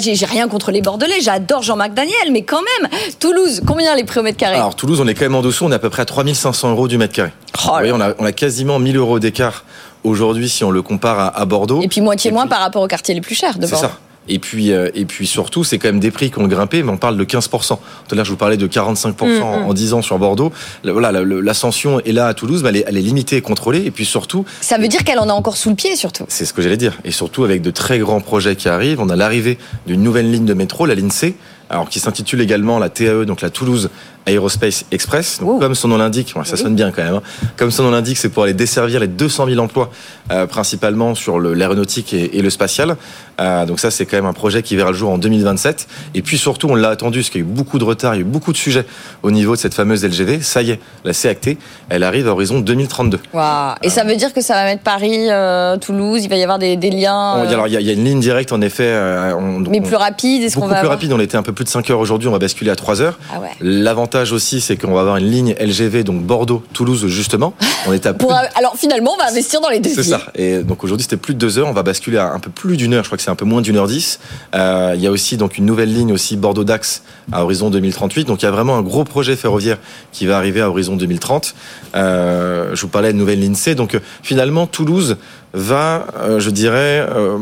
[0.00, 1.20] j'ai- rien contre les Bordelais.
[1.20, 2.90] J'adore Jean-Marc Daniel, mais quand même,
[3.20, 4.56] Toulouse, combien les prix au mètre carré?
[4.56, 6.70] Alors Toulouse, on est quand même en dessous, on est à peu près à 3500
[6.70, 7.30] euros du mètre carré.
[7.54, 9.64] Oh Vous voyez, on a, on a quasiment 1000 euros d'écart
[10.04, 11.80] aujourd'hui si on le compare à, à Bordeaux.
[11.82, 13.72] Et puis moitié Et moins puis- par rapport aux quartiers les plus chers de C'est
[13.72, 13.88] Bordeaux.
[13.88, 13.98] ça.
[14.28, 16.92] Et puis, euh, et puis surtout, c'est quand même des prix qui ont grimpé, mais
[16.92, 17.68] on parle de 15%.
[17.68, 17.76] Tout
[18.10, 20.52] à l'heure, je vous parlais de 45% en, en 10 ans sur Bordeaux.
[20.84, 23.82] Voilà, l'ascension est là à Toulouse, mais elle est, elle est limitée et contrôlée.
[23.84, 26.24] Et puis surtout, Ça veut dire qu'elle en a encore sous le pied, surtout.
[26.28, 26.98] c'est ce que j'allais dire.
[27.04, 29.00] Et surtout avec de très grands projets qui arrivent.
[29.00, 31.34] On a l'arrivée d'une nouvelle ligne de métro, la ligne C,
[31.68, 33.90] alors qui s'intitule également la TAE, donc la Toulouse
[34.26, 35.38] Aerospace Express.
[35.40, 37.14] Donc, comme son nom l'indique, ça sonne bien quand même.
[37.16, 37.22] hein.
[37.56, 39.90] Comme son nom l'indique, c'est pour aller desservir les 200 000 emplois,
[40.30, 42.96] euh, principalement sur l'aéronautique et, et le spatial.
[43.40, 45.88] Euh, donc ça, c'est quand même un projet qui verra le jour en 2027.
[46.14, 48.18] Et puis surtout, on l'a attendu, parce qu'il y a eu beaucoup de retard, il
[48.18, 48.84] y a eu beaucoup de sujets
[49.22, 50.40] au niveau de cette fameuse LGV.
[50.42, 51.58] Ça y est, la c'est acté.
[51.88, 53.18] Elle arrive à horizon 2032.
[53.32, 53.74] Waouh.
[53.82, 56.58] Et ça veut dire que ça va mettre Paris, euh, Toulouse, il va y avoir
[56.58, 57.38] des, des liens.
[57.38, 58.84] Euh, alors, il y, a- il y a une ligne directe, en effet.
[58.86, 61.36] euh, on- mais on- plus rapide, est-ce qu'on Beaucoup va plus avoir- rapide, on était
[61.36, 63.18] un peu plus de 5 heures aujourd'hui, on va basculer à 3 heures.
[63.34, 63.48] Ah ouais.
[63.60, 67.54] L'avantage aussi, c'est qu'on va avoir une ligne LGV, donc Bordeaux-Toulouse, justement.
[67.86, 70.20] On est à plus alors finalement, on va investir dans les deux C'est ça.
[70.34, 72.76] Et donc aujourd'hui, c'était plus de 2 heures, on va basculer à un peu plus
[72.76, 74.20] d'une heure, je crois que c'est un peu moins d'une heure 10.
[74.54, 78.26] Euh, il y a aussi donc une nouvelle ligne aussi Bordeaux-Dax à horizon 2038.
[78.26, 79.78] Donc il y a vraiment un gros projet ferroviaire
[80.12, 81.54] qui va arriver à horizon 2030.
[81.94, 83.74] Euh, je vous parlais de nouvelle ligne C.
[83.74, 85.16] Donc euh, finalement, Toulouse
[85.54, 87.36] va, euh, je dirais, euh,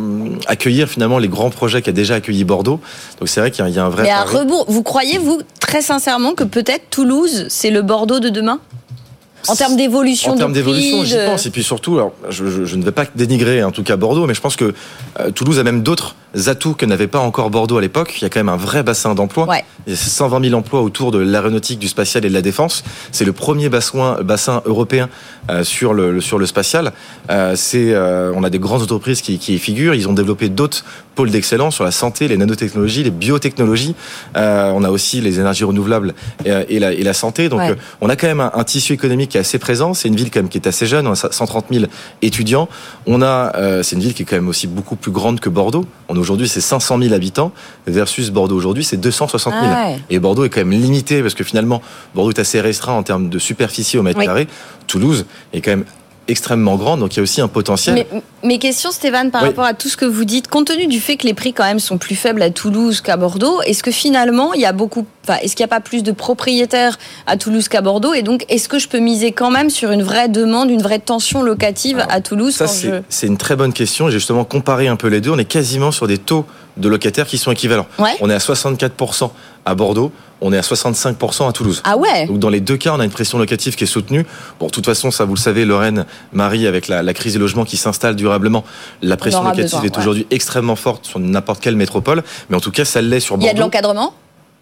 [0.46, 2.80] accueillir finalement les grands projets qu'a déjà accueilli Bordeaux.
[3.18, 4.02] Donc c'est vrai qu'il y, a- il y a un vrai.
[4.04, 4.38] Mais à pari.
[4.38, 8.58] rebours, vous croyez, vous, très sincèrement, que peut-être Toulouse, c'est le Bordeaux de demain?
[9.48, 11.46] En termes d'évolution En termes d'évolution, j'y pense.
[11.46, 14.26] Et puis surtout, alors, je, je- je ne vais pas dénigrer en tout cas Bordeaux,
[14.26, 14.74] mais je pense que
[15.18, 16.14] euh, Toulouse a même d'autres
[16.46, 18.12] atouts que n'avait pas encore Bordeaux à l'époque.
[18.18, 19.46] Il y a quand même un vrai bassin d'emploi.
[19.46, 19.64] Ouais.
[19.86, 22.84] Il y a 120 000 emplois autour de l'aéronautique, du spatial et de la défense.
[23.12, 25.08] C'est le premier bassin, bassin européen
[25.64, 26.92] sur, le, sur le spatial.
[27.30, 29.94] Euh, c'est, euh, on a des grandes entreprises qui, qui y figurent.
[29.94, 30.84] Ils ont développé d'autres
[31.14, 33.94] pôles d'excellence sur la santé, les nanotechnologies, les biotechnologies.
[34.36, 37.48] Euh, on a aussi les énergies renouvelables et, et la, et la santé.
[37.48, 37.70] Donc, Ouais.
[37.70, 39.92] euh, on a quand même un, un tissu économique qui est assez présent.
[39.94, 41.06] C'est une ville quand même qui est assez jeune.
[41.06, 41.84] On a 130 000
[42.22, 42.68] étudiants.
[43.06, 45.48] On a, euh, c'est une ville qui est quand même aussi beaucoup plus grande que
[45.48, 45.84] Bordeaux.
[46.08, 47.52] On aujourd'hui c'est 500 000 habitants
[47.86, 49.64] versus Bordeaux aujourd'hui c'est 260 000.
[49.66, 49.98] Ah ouais.
[50.10, 51.82] Et Bordeaux est quand même limité parce que finalement
[52.14, 54.26] Bordeaux est assez restreint en termes de superficie au mètre Oui.
[54.26, 54.48] carré.
[54.86, 55.84] Toulouse est quand même
[56.28, 57.94] extrêmement grande, donc il y a aussi un potentiel.
[57.96, 58.06] Mais,
[58.44, 59.48] mes questions, Stéphane, par Oui.
[59.48, 61.64] rapport à tout ce que vous dites, compte tenu du fait que les prix quand
[61.64, 65.04] même sont plus faibles à Toulouse qu'à Bordeaux, est-ce que finalement il y a beaucoup,
[65.24, 68.14] enfin, est-ce qu'il n'y a pas plus de propriétaires à Toulouse qu'à Bordeaux?
[68.14, 71.00] Et donc, est-ce que je peux miser quand même sur une vraie demande, une vraie
[71.00, 74.06] tension locative Alors, à Toulouse Ça, quand c'est je- c'est une très bonne question.
[74.08, 75.30] J'ai justement comparé un peu les deux.
[75.30, 76.46] On est quasiment sur des taux
[76.80, 77.86] de locataires qui sont équivalents.
[77.98, 78.10] Ouais.
[78.20, 79.30] On est à 64%
[79.66, 81.82] à Bordeaux, on est à 65% à Toulouse.
[81.84, 82.26] Ah ouais.
[82.26, 84.24] Donc dans les deux cas, on a une pression locative qui est soutenue.
[84.58, 87.38] Bon, de toute façon, ça vous le savez, Lorraine, Marie, avec la, la crise des
[87.38, 88.64] logements qui s'installe durablement,
[89.02, 89.98] la pression locative besoin, est ouais.
[89.98, 92.22] aujourd'hui extrêmement forte sur n'importe quelle métropole.
[92.48, 93.66] Mais en tout cas, ça l'est sur Il y a de Bordeaux.
[93.66, 94.14] l'encadrement?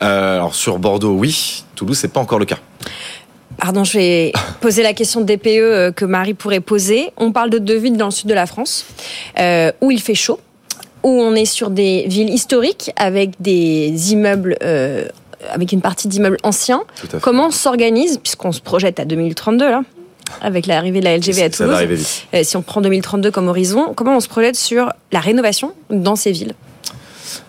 [0.02, 1.64] Euh, alors sur Bordeaux, oui.
[1.74, 2.59] Toulouse, c'est pas encore le cas.
[3.57, 7.11] Pardon, je vais poser la question de DPE euh, que Marie pourrait poser.
[7.16, 8.85] On parle de deux villes dans le sud de la France
[9.38, 10.38] euh, où il fait chaud,
[11.09, 15.05] où on est sur des villes historiques avec des immeubles, euh,
[15.51, 16.83] avec une partie d'immeubles anciens.
[17.21, 19.83] Comment on s'organise, puisqu'on se projette à 2032 là
[20.42, 24.14] avec l'arrivée de la LGV à Toulouse, euh, si on prend 2032 comme horizon, comment
[24.16, 26.53] on se projette sur la rénovation dans ces villes?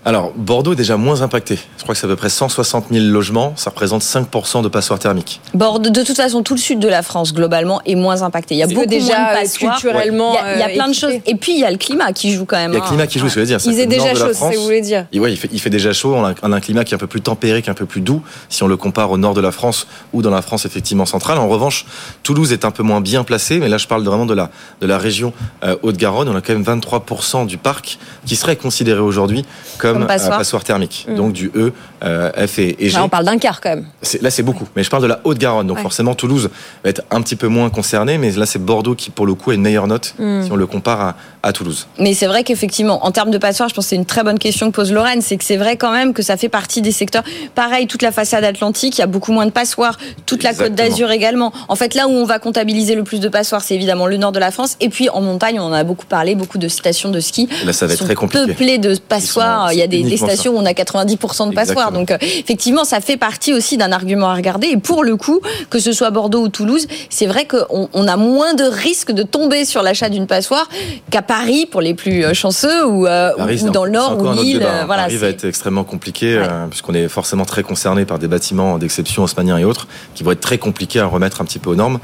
[0.06, 1.60] Alors, Bordeaux est déjà moins impacté.
[1.78, 3.54] Je crois que c'est à peu près 160 000 logements.
[3.56, 5.42] Ça représente 5% de passoires thermiques.
[5.54, 8.56] Bordeaux, de toute façon, tout le sud de la France, globalement, est moins impacté.
[8.56, 9.74] Il y a beaucoup déjà, moins de euh, passoires.
[9.80, 11.14] culturellement, Il y a, il y a euh, plein de choses.
[11.26, 12.72] Et puis, il y a le climat qui joue quand même.
[12.72, 13.60] Il y a le climat qui joue, je veux dire.
[13.66, 15.06] Il est déjà chaud, c'est ce que France, vous voulez dire.
[15.12, 16.16] Et ouais, il fait, il fait déjà chaud.
[16.16, 17.72] On a, un- on a un climat qui est un peu plus tempéré, qui est
[17.72, 20.30] un peu plus doux, si on le compare au nord de la France ou dans
[20.32, 21.38] la France effectivement centrale.
[21.38, 21.86] En revanche,
[22.24, 24.50] Toulouse est un peu moins bien placé, mais là je parle vraiment de la
[24.82, 26.30] de la région euh, Haute-Garonne.
[26.30, 29.46] On a quand même 23% du parc qui serait considéré aujourd'hui
[29.78, 30.38] comme, Comme passoire.
[30.38, 31.06] passoire thermique.
[31.10, 31.16] Mm.
[31.16, 31.72] Donc du E,
[32.04, 32.96] euh, F et, et G.
[32.96, 33.86] Là, on parle d'un quart quand même.
[34.22, 34.68] Là, c'est beaucoup.
[34.76, 35.68] Mais je parle de la Haute-Garonne.
[35.68, 35.84] Donc, Ouais.
[35.84, 36.50] forcément, Toulouse
[36.84, 38.18] va être un petit peu moins concerné.
[38.18, 40.44] Mais là, c'est Bordeaux qui, pour le coup, a une meilleure note Mm.
[40.46, 41.88] si on le compare à, à Toulouse.
[42.00, 44.40] Mais c'est vrai qu'effectivement, en termes de passoires, je pense que c'est une très bonne
[44.40, 45.22] question que pose Lorraine.
[45.22, 47.24] C'est que c'est vrai quand même que ça fait partie des secteurs.
[47.56, 49.98] Pareil, toute la façade atlantique, il y a beaucoup moins de passoires.
[50.26, 51.52] Toute la côte d'Azur également.
[51.68, 54.32] En fait, là où on va comptabiliser le plus de passoires, c'est évidemment le nord
[54.32, 54.76] de la France.
[54.80, 57.48] Et puis en montagne, on en a beaucoup parlé, beaucoup de stations de ski.
[57.66, 58.46] Là, ça va être très compliqué.
[58.48, 59.59] Peuplées de passoires.
[59.72, 61.92] Il y a des, stations où on a 90% de passoires.
[61.92, 64.68] Donc euh, effectivement, ça fait partie aussi d'un argument à regarder.
[64.68, 68.18] Et pour le coup, que ce soit Bordeaux ou Toulouse, c'est vrai qu'on on a
[68.18, 70.68] moins de risques de tomber sur l'achat d'une passoire
[71.10, 74.18] qu'à Paris pour les plus euh, chanceux ou, euh, Paris, ou c'est dans le Nord
[74.20, 74.60] ou Lille.
[74.60, 74.86] débat, hein.
[74.86, 76.48] voilà, Paris va être extrêmement compliqué, Ouais.
[76.50, 80.32] euh, puisqu'on est forcément très concerné par des bâtiments d'exception haussmanniens et autres, qui vont
[80.32, 82.00] être très compliqués à remettre un petit peu aux normes.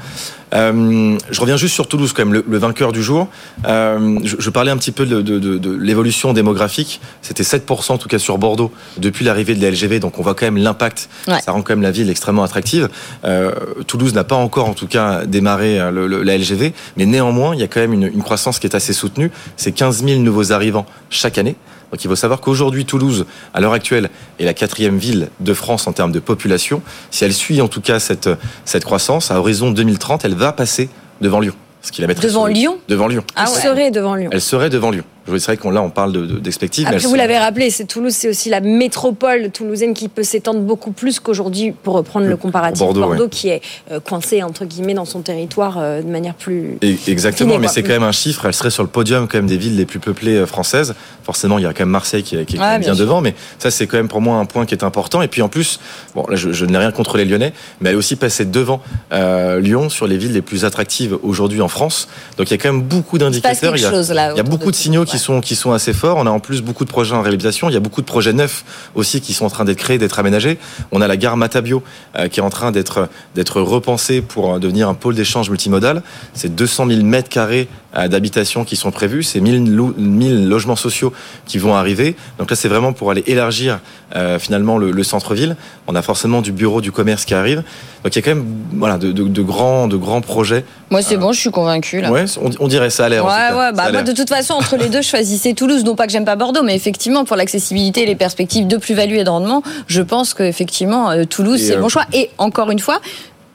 [0.54, 3.28] Euh, je reviens juste sur Toulouse, quand même, le, le vainqueur du jour.
[3.66, 7.00] Euh, je, je parlais un petit peu de, de- de- de l'évolution démographique.
[7.22, 10.34] C'était 7% en tout cas sur Bordeaux depuis l'arrivée de la LGV, donc on voit
[10.34, 11.08] quand même l'impact.
[11.28, 11.40] Ouais.
[11.40, 12.88] Ça rend quand même la ville extrêmement attractive.
[13.24, 13.50] Euh,
[13.86, 17.60] Toulouse n'a pas encore en tout cas démarré le- le- la LGV, mais néanmoins, il
[17.60, 19.30] y a quand même une, une croissance qui est assez soutenue.
[19.56, 21.56] C'est 15 000 nouveaux arrivants chaque année.
[21.92, 25.86] Donc il faut savoir qu'aujourd'hui, Toulouse, à l'heure actuelle, est la quatrième ville de France
[25.86, 26.82] en termes de population.
[27.10, 28.28] Si elle suit en tout cas cette,
[28.64, 30.88] cette croissance, à horizon 2030, elle va passer
[31.20, 31.54] devant Lyon.
[31.82, 33.24] Ce qui la mettrait Devant sur Lyon Devant Lyon.
[33.36, 34.30] Ah serez devant Lyon.
[34.32, 35.04] Elle serait devant Lyon.
[35.26, 36.84] C'est vrai qu'on là, on parle d'expectative.
[36.88, 40.60] De, Après, vous l'avez rappelé, c'est Toulouse, c'est aussi la métropole toulousaine qui peut s'étendre
[40.60, 43.60] beaucoup plus qu'aujourd'hui, pour reprendre le comparatif, Bordeaux, Bordeaux qui est
[43.90, 46.78] euh, coincé entre guillemets dans son territoire euh, de manière plus.
[46.82, 48.46] Et exactement, mais c'est quand même un chiffre.
[48.46, 50.94] Elle serait sur le podium quand même des villes les plus peuplées euh, françaises.
[51.24, 53.20] Forcément, il y a quand même Marseille qui est, qui est Ouais, bien bien, devant,
[53.20, 55.22] mais ça c'est quand même pour moi un point qui est important.
[55.22, 55.80] Et puis en plus,
[56.14, 58.80] bon là je, je n'ai rien contre les Lyonnais, mais elle est aussi passée devant
[59.12, 62.08] euh, Lyon sur les villes les plus attractives aujourd'hui en France.
[62.38, 63.76] Donc il y a quand même beaucoup d'indicateurs.
[63.76, 64.30] Il y a- chose là.
[64.32, 65.22] il y a autour beaucoup de signaux qui Ouais.
[65.22, 66.16] sont qui sont assez forts.
[66.18, 67.68] On a en plus beaucoup de projets en réalisation.
[67.68, 70.18] Il y a beaucoup de projets neufs aussi qui sont en train d'être créés, d'être
[70.18, 70.58] aménagés.
[70.92, 71.82] On a la gare Matabio
[72.16, 76.02] euh, qui est en train d'être d'être repensée pour euh, devenir un pôle d'échange multimodal.
[76.34, 77.68] C'est 200 000 mètres carrés
[78.08, 79.22] d'habitation qui sont prévus.
[79.22, 81.12] C'est 1000 lo- 1000 logements sociaux
[81.46, 82.14] qui vont arriver.
[82.38, 83.80] Donc là, c'est vraiment pour aller élargir
[84.14, 85.56] euh, finalement le, le centre-ville.
[85.86, 87.62] On a forcément du bureau du commerce qui arrive.
[88.04, 90.64] Donc il y a quand même voilà de, de- de grands de grands projets.
[90.90, 92.12] Moi, c'est bon, je suis convaincu là.
[92.12, 93.24] Ouais, on, on dirait ça a l'air.
[93.24, 96.06] Ouais, ouais, bah moi de toute façon entre les deux je choisissais Toulouse, non pas
[96.06, 99.30] que j'aime pas Bordeaux, mais effectivement pour l'accessibilité et les perspectives de plus-value et de
[99.30, 102.04] rendement, je pense qu'effectivement euh, Toulouse c'est le euh, bon choix.
[102.12, 103.00] Et encore une fois,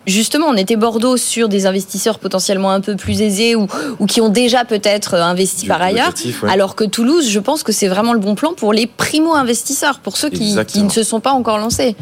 [0.07, 3.67] Justement, on était Bordeaux sur des investisseurs potentiellement un peu plus aisés ou,
[3.99, 6.11] ou qui ont déjà peut-être euh, investi Du- par ailleurs.
[6.43, 6.51] ouais.
[6.51, 10.17] Alors que Toulouse, je pense que c'est vraiment le bon plan pour les primo-investisseurs, pour
[10.17, 11.95] ceux qui, qui ne se sont pas encore lancés.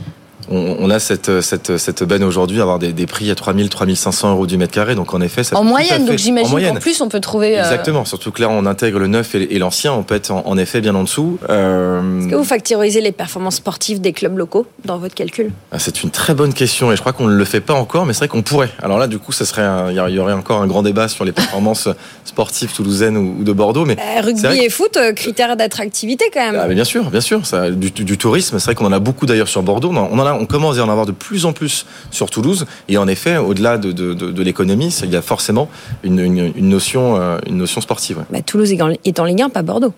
[0.51, 4.31] On, on a cette, cette, cette benne aujourd'hui, avoir des, des prix à 3000, 3500
[4.31, 4.95] euros du mètre carré.
[4.95, 7.57] Donc en effet, ça En moyenne, donc j'imagine qu'en plus on peut trouver.
[7.59, 8.05] euh, Exactement.
[8.05, 9.93] Surtout que là, on intègre le neuf et, et l'ancien.
[9.93, 11.37] On peut être en, en effet bien en dessous.
[11.49, 15.51] Euh, Est-ce que vous factorisez les performances sportives des clubs locaux dans votre calcul?
[15.71, 18.05] Ah, c'est une très bonne question et je crois qu'on ne le fait pas encore,
[18.05, 18.69] mais c'est vrai qu'on pourrait.
[18.81, 21.31] Alors là, du coup, ça serait, il y aurait- encore un grand débat sur les
[21.31, 21.87] performances
[22.25, 26.59] sportives toulousaines ou, de Bordeaux, mais Euh, Rugby que- et foot, critères d'attractivité quand même.
[26.61, 28.99] Ah, mais bien sûr, bien sûr, ça, du, du tourisme, c'est vrai qu'on en a
[28.99, 29.91] beaucoup d'ailleurs sur Bordeaux.
[29.93, 32.65] On en a, on commence à en avoir de plus en plus sur Toulouse.
[32.87, 35.69] Et en effet, au-delà de, de, de, de l'économie, c'est- il y a forcément
[36.03, 38.17] une, une, une notion, euh, une notion sportive.
[38.17, 38.23] ouais.
[38.31, 39.93] Bah, Toulouse est en, Ligue 1, pas Bordeaux.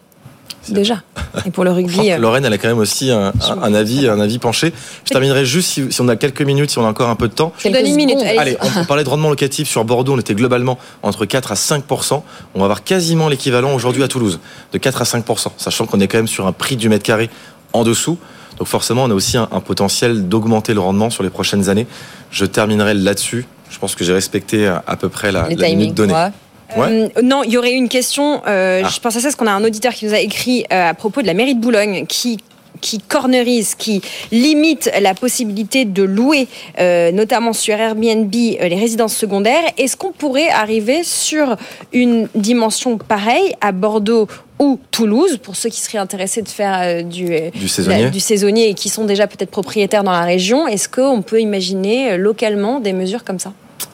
[0.69, 1.01] Déjà.
[1.45, 2.11] Et pour le rugby.
[2.11, 4.71] euh, Lorraine, elle a quand même aussi un, un- un avis, un avis penché.
[5.05, 7.27] Je terminerai juste si, si on a quelques minutes, si on a encore un peu
[7.27, 7.51] de temps.
[7.57, 8.19] Je vous donne une minute.
[8.21, 8.37] Allez-y.
[8.37, 11.55] Allez, on, on parlait de rendement locatif sur Bordeaux, on était globalement entre 4 à
[11.55, 12.21] 5%
[12.53, 14.39] On va avoir quasiment l'équivalent aujourd'hui à Toulouse,
[14.71, 17.29] de 4 à 5% sachant qu'on est quand même sur un prix du mètre carré
[17.73, 18.19] en dessous.
[18.61, 21.87] Donc forcément, on a aussi un, un potentiel d'augmenter le rendement sur les prochaines années.
[22.29, 23.47] Je terminerai là-dessus.
[23.71, 25.93] Je pense que j'ai respecté à, à peu près la, la minute timings.
[25.95, 26.13] donnée.
[26.13, 26.29] ouais.
[26.77, 27.09] Ouais.
[27.17, 28.43] Euh, non, il y aurait une question.
[28.45, 28.87] euh, Ah.
[28.87, 30.93] Je pense à ça parce qu'on a un auditeur qui nous a écrit euh, à
[30.93, 32.37] propos de la mairie de Boulogne qui
[32.81, 36.47] qui cornerise, qui limite la possibilité de louer,
[36.79, 39.63] euh, notamment sur Airbnb, euh, les résidences secondaires.
[39.77, 41.55] Est-ce qu'on pourrait arriver sur
[41.93, 44.27] une dimension pareille à Bordeaux
[44.59, 48.03] ou Toulouse, pour ceux qui seraient intéressés de faire euh, du, Du saisonnier.
[48.03, 51.39] la- du saisonnier et qui sont déjà peut-être propriétaires dans la région Est-ce qu'on peut
[51.41, 53.53] imaginer localement des mesures comme ça?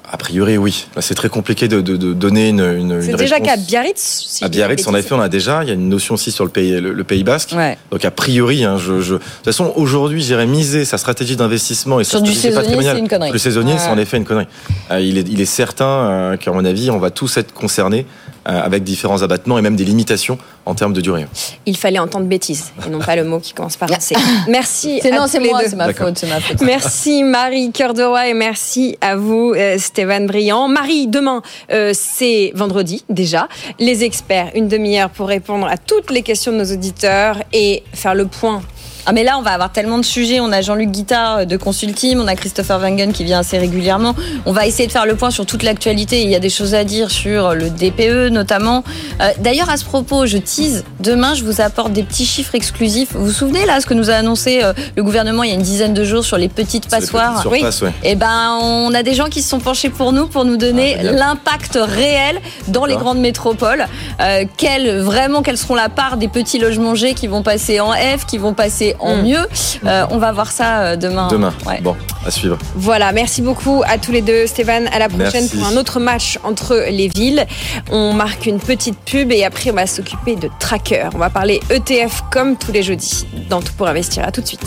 [0.10, 0.88] A priori, oui.
[1.02, 3.50] C'est très compliqué de, de- de donner une, une, C'est une déjà réponse.
[3.50, 4.26] qu'à Biarritz.
[4.30, 5.64] si À Biarritz, en effet, on a déjà.
[5.64, 7.54] Il y a une notion aussi sur le pays, le, le Pays Basque.
[7.54, 7.78] Ouais.
[7.92, 12.00] Donc a priori, hein, je, je- de toute façon, aujourd'hui, j'irais miser sa stratégie d'investissement
[12.00, 12.96] et sa Sur du stratégie saisonnier, patrimoniale.
[12.96, 13.32] c'est une connerie.
[13.34, 13.80] Le saisonnier, Ouais.
[13.80, 14.48] c'est en effet une connerie.
[14.92, 18.06] Euh, il, est, il est certain euh, qu'à mon avis, on va tous être concernés
[18.48, 21.26] avec différents abattements et même des limitations en termes de durée.
[21.66, 24.16] Il fallait entendre bêtise et non pas le mot qui commence par C.
[24.48, 25.00] Merci.
[25.02, 25.70] C'est non, c'est les moi, deux.
[25.70, 26.08] c'est ma D'accord.
[26.08, 26.62] faute, c'est ma faute.
[26.62, 30.68] Merci Marie Cœur de Roi et merci à vous euh, Stéphane Briand.
[30.68, 33.48] Marie, demain euh, c'est vendredi déjà.
[33.80, 38.16] Les experts, une demi-heure pour répondre à toutes les questions de nos auditeurs et faire
[38.16, 38.62] le point.
[39.10, 40.40] Ah mais là on va avoir tellement de sujets.
[40.42, 44.14] On a Jean-Luc Guittard de Consultim, on a Christopher Wangen qui vient assez régulièrement.
[44.46, 46.22] On va essayer de faire le point sur toute l'actualité.
[46.24, 48.84] Il y a des choses à dire sur le DPE notamment.
[49.22, 50.84] Euh, D'ailleurs à ce propos, je tease.
[51.00, 53.10] Demain je vous apporte des petits chiffres exclusifs.
[53.14, 55.56] Vous vous souvenez là ce que nous a annoncé euh, le gouvernement il y a
[55.56, 57.44] une dizaine de jours sur les petites Sur les passoires?
[57.44, 57.94] petites surfaces, ouais.
[58.04, 60.98] Eh ben, on a des gens qui se sont penchés pour nous pour nous donner
[61.00, 63.86] Ah, l'impact réel dans les grandes métropoles.
[64.20, 67.94] Euh, quelle, vraiment, quelles seront la part des petits logements G qui vont passer en
[67.94, 69.22] F, qui vont passer en Mm.
[69.24, 69.48] mieux.
[69.86, 71.28] Euh, on va voir ça euh, demain.
[71.30, 71.54] Demain.
[71.66, 71.80] Ouais.
[71.82, 72.58] Bon, à suivre.
[72.76, 74.48] Voilà, merci beaucoup à tous les deux.
[74.48, 75.58] Stéphane, à la prochaine Merci.
[75.58, 77.46] pour un autre match entre les villes.
[77.92, 81.10] On marque une petite pub et après on va s'occuper de tracker.
[81.16, 84.24] On va parler ETF comme tous les jeudis dans Tout pour investir.
[84.26, 84.62] À tout de suite.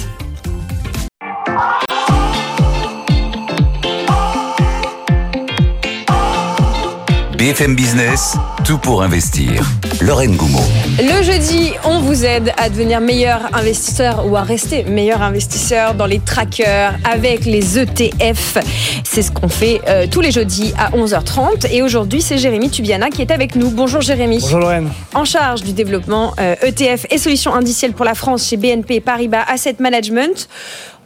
[7.40, 9.64] BFM Business, tout pour investir.
[10.02, 10.60] Lorraine Goumeau.
[10.98, 16.04] Le jeudi, on vous aide à devenir meilleur investisseur ou à rester meilleur investisseur dans
[16.04, 18.58] les trackers avec les ETF.
[19.04, 21.66] C'est ce qu'on fait euh, tous les jeudis à 11h30.
[21.72, 23.70] Et aujourd'hui, c'est Jérémy Tubiana qui est avec nous.
[23.70, 24.40] Bonjour Jérémy.
[24.42, 24.90] Bonjour Lorraine.
[25.14, 29.44] En charge du développement euh, ETF et solutions indicielles pour la France chez BNP Paribas
[29.48, 30.46] Asset Management.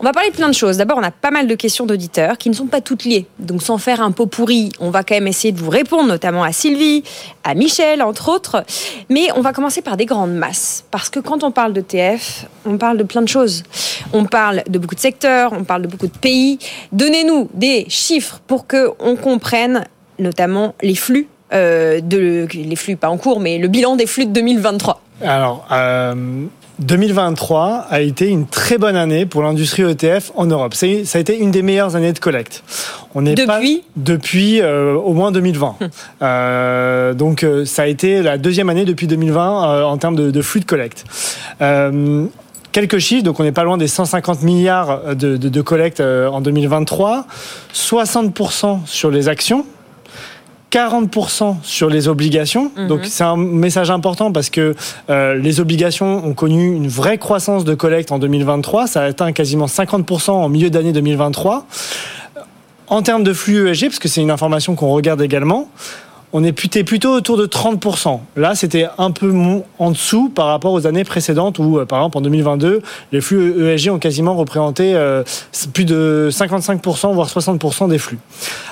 [0.01, 0.77] On va parler de plein de choses.
[0.77, 3.27] D'abord, on a pas mal de questions d'auditeurs qui ne sont pas toutes liées.
[3.39, 6.43] Donc, sans faire un pot pourri, on va quand même essayer de vous répondre, notamment
[6.43, 7.05] à Sylvie,
[7.45, 8.65] à Michel, entre autres.
[9.09, 10.85] Mais on va commencer par des grandes masses.
[10.91, 13.63] Parce que quand on parle de TF, on parle de plein de choses.
[14.13, 16.59] On parle de beaucoup de secteurs, on parle de beaucoup de pays.
[16.93, 19.85] Donnez-nous des chiffres pour que on comprenne
[20.19, 24.33] notamment les flux euh, les flux pas en cours, mais le bilan des flux de
[24.33, 25.01] 2023.
[25.23, 26.45] Alors, euh,
[26.81, 30.75] 2023 a été une très bonne année pour l'industrie ETF en Europe.
[30.75, 32.65] Ça a été une des meilleures années de collecte.
[33.15, 33.85] On n'est pas Depuis?
[33.97, 35.77] Depuis euh, au moins 2020.
[36.23, 40.31] Euh, donc euh, ça a été la deuxième année depuis 2020 euh, en termes de,
[40.31, 41.05] de flux de collecte.
[41.63, 42.27] Euh,
[42.73, 46.27] Quelques chiffres, donc on n'est pas loin des 150 milliards de, de, de collecte euh,
[46.27, 47.25] en 2023,
[47.73, 49.65] 60% sur les actions,
[50.75, 52.73] 40% sur les obligations.
[52.89, 54.75] Donc c'est un message important parce que
[55.09, 58.89] euh, les obligations ont connu une vraie croissance de collecte en 2023.
[58.89, 61.65] Ça a atteint quasiment 50% en milieu d'année 2023.
[62.89, 65.69] En termes de flux ESG, parce que c'est une information qu'on regarde également,
[66.37, 68.19] on est plutôt, plutôt autour de 30%.
[68.37, 69.33] Là, c'était un peu
[69.79, 73.73] en dessous par rapport aux années précédentes où, euh, par exemple, en 2022, les flux
[73.73, 75.23] ESG ont quasiment représenté euh,
[75.73, 78.19] plus de 55%, voire 60% des flux.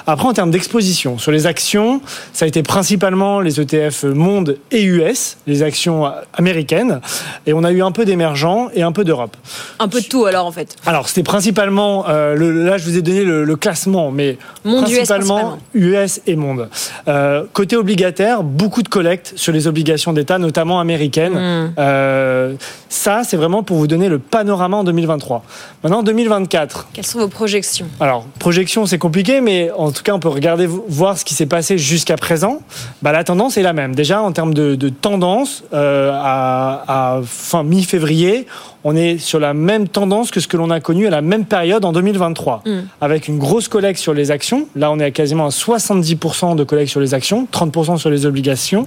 [0.08, 2.00] Après, en termes d'exposition, sur les actions,
[2.32, 7.00] ça a été principalement les ETF monde et US, les actions américaines,
[7.46, 9.36] et on a eu un peu d'émergents et un peu d'Europe.
[9.78, 10.74] un peu de tout alors en fait.
[10.84, 14.88] Alors, c'était principalement, euh, le, là je vous ai donné le, le classement, mais Monde
[14.88, 16.68] US principalement US et monde.
[17.06, 21.34] Euh, côté obligataire, beaucoup de collectes sur les obligations d'État, notamment américaines.
[21.34, 21.74] Mm.
[21.78, 22.54] Euh,
[22.88, 25.44] ça, c'est vraiment pour vous donner le panorama en 2023.
[25.82, 26.88] Maintenant, 2024.
[26.92, 27.86] Quelles sont vos projections?
[28.00, 31.46] Alors, projection, c'est compliqué, mais en tout cas, on peut regarder, voir ce qui s'est
[31.46, 32.60] passé jusqu'à présent.
[33.02, 33.94] Bah, la tendance est la même.
[33.94, 38.46] Déjà, en termes de, de tendance, euh, à, à fin mi-février,
[38.84, 41.44] on est sur la même tendance que ce que l'on a connu à la même
[41.44, 42.70] période en 2023, Mm.
[43.00, 44.66] avec une grosse collecte sur les actions.
[44.74, 48.26] Là, on est à quasiment à 70% de collecte sur les actions, 30% sur les
[48.26, 48.86] obligations,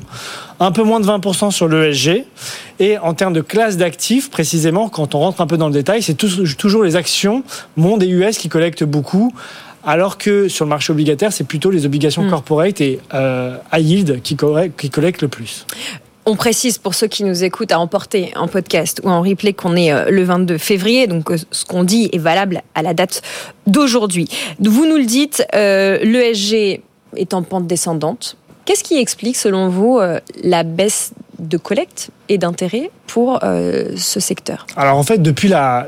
[0.59, 2.25] un peu moins de 20% sur l'ESG.
[2.79, 6.01] Et en termes de classe d'actifs, précisément, quand on rentre un peu dans le détail,
[6.01, 7.43] c'est toujours les actions
[7.77, 9.33] monde et US qui collectent beaucoup.
[9.87, 12.29] Alors que sur le marché obligataire, c'est plutôt les obligations Mm.
[12.31, 15.65] corporate et euh, high yield qui collectent le plus.
[16.27, 19.75] On précise pour ceux qui nous écoutent à emporter en podcast ou en replay qu'on
[19.75, 23.21] est euh, le 22 février, donc euh, ce qu'on dit est valable à la date
[23.67, 24.27] d'aujourd'hui.
[24.59, 26.81] Vous nous le dites, euh, l'ESG
[27.15, 28.37] est en pente descendante.
[28.65, 29.99] Qu'est-ce qui explique, selon vous,
[30.43, 35.85] la baisse de collecte et d'intérêt pour euh, ce secteur Alors en fait, depuis la,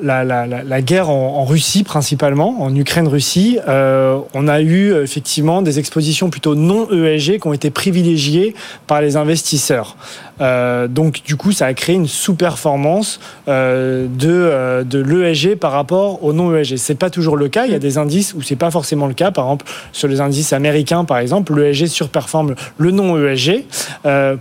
[0.81, 6.89] guerre en, Russie principalement, en Ukraine-Russie, euh, on a eu effectivement des expositions plutôt non
[6.91, 8.55] ESG qui ont été privilégiées
[8.85, 9.97] par les investisseurs.
[10.39, 16.33] Euh, donc du coup, ça a créé une sous-performance de, de l'ESG par rapport au
[16.33, 16.77] non ESG.
[16.77, 17.65] C'est pas toujours le cas.
[17.65, 19.31] Il y a des indices où c'est pas forcément le cas.
[19.31, 23.65] Par exemple, sur les indices américains, par exemple, l'ESG surperforme le non ESG.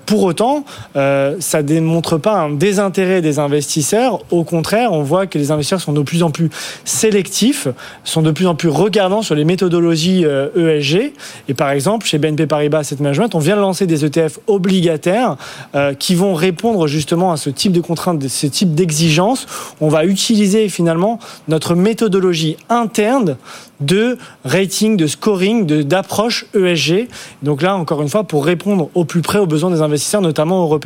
[0.05, 0.65] Pour autant,
[0.97, 4.21] euh, ça démontre pas un désintérêt des investisseurs.
[4.31, 6.51] Au contraire, on voit que les investisseurs sont de plus en plus
[6.85, 7.69] sélectifs,
[8.05, 11.13] sont de plus en plus regardants sur les méthodologies euh, ESG.
[11.49, 15.37] Et par exemple, chez BNP Paribas Asset Management, on vient de lancer des ETF obligataires
[15.75, 19.47] euh, qui vont répondre justement à ce type de contraintes, ce type d'exigences.
[19.81, 23.37] On va utiliser finalement notre méthodologie interne
[23.81, 27.09] de rating, de scoring, d'approche ESG.
[27.43, 30.63] Donc là, encore une fois, pour répondre au plus près aux besoins des investisseurs, notamment
[30.63, 30.86] européens.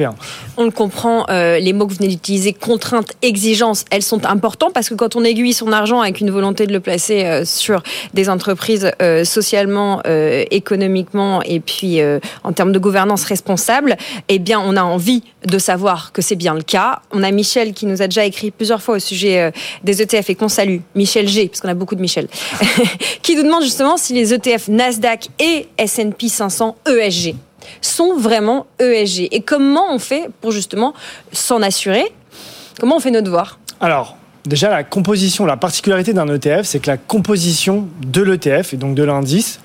[0.56, 4.72] On le comprend, euh, les mots que vous venez d'utiliser, contraintes, exigences, elles sont importantes
[4.72, 7.82] parce que quand on aiguille son argent avec une volonté de le placer euh, sur
[8.14, 10.02] des entreprises euh, socialement,
[10.50, 12.00] économiquement et puis
[12.44, 13.96] en termes de gouvernance responsable,
[14.28, 17.00] eh bien, on a envie de savoir que c'est bien le cas.
[17.12, 19.52] On a Michel qui nous a déjà écrit plusieurs fois au sujet
[19.84, 22.28] des ETF et qu'on salue, Michel G, parce qu'on a beaucoup de Michel,
[23.22, 27.34] qui nous demande justement si les ETF Nasdaq et S&P 500 ESG
[27.80, 30.94] sont vraiment ESG et comment on fait pour justement
[31.32, 32.04] s'en assurer?
[32.78, 33.58] Comment on fait nos devoirs?
[33.80, 38.76] Alors, déjà, la composition, la particularité d'un ETF, c'est que la composition de l'ETF, et
[38.76, 39.60] donc de l'indice,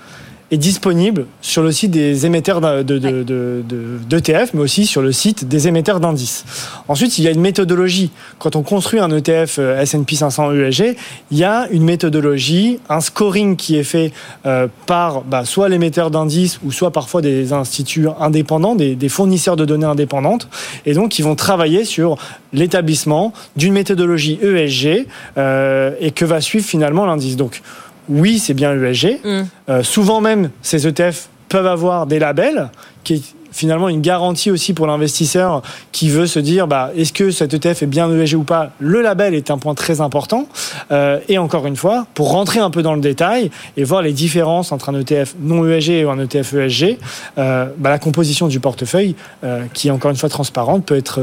[0.51, 4.85] est disponible sur le site des émetteurs d'ETF, de, de, de, de- d'ETF, mais aussi
[4.85, 6.45] sur le site des émetteurs d'indices.
[6.87, 8.11] Ensuite, il y a une méthodologie.
[8.37, 10.95] Quand on construit un ETF S&P 500 ESG,
[11.31, 14.11] il y a une méthodologie, un scoring qui est fait
[14.45, 19.55] euh, par bah, soit l'émetteur d'indices ou soit parfois des instituts indépendants, des, des fournisseurs
[19.55, 20.47] de données indépendantes,
[20.85, 22.17] et donc ils vont travailler sur
[22.53, 27.35] l'établissement d'une méthodologie ESG euh, et que va suivre finalement l'indice.
[27.35, 27.61] Donc
[28.09, 29.19] oui, c'est bien ESG.
[29.23, 29.41] Mm.
[29.69, 32.69] Euh, souvent même, ces ETF peuvent avoir des labels
[33.03, 37.53] qui finalement une garantie aussi pour l'investisseur qui veut se dire bah, est-ce que cet
[37.53, 38.71] ETF est bien ESG ou pas?
[38.79, 40.47] Le label est un point très important.
[40.91, 44.11] Euh, et encore une fois, pour rentrer un peu dans le détail et voir les
[44.11, 46.97] différences entre un ETF non ESG et un ETF ESG,
[47.37, 51.21] euh, bah, la composition du portefeuille, euh, qui est encore une fois transparente, peut être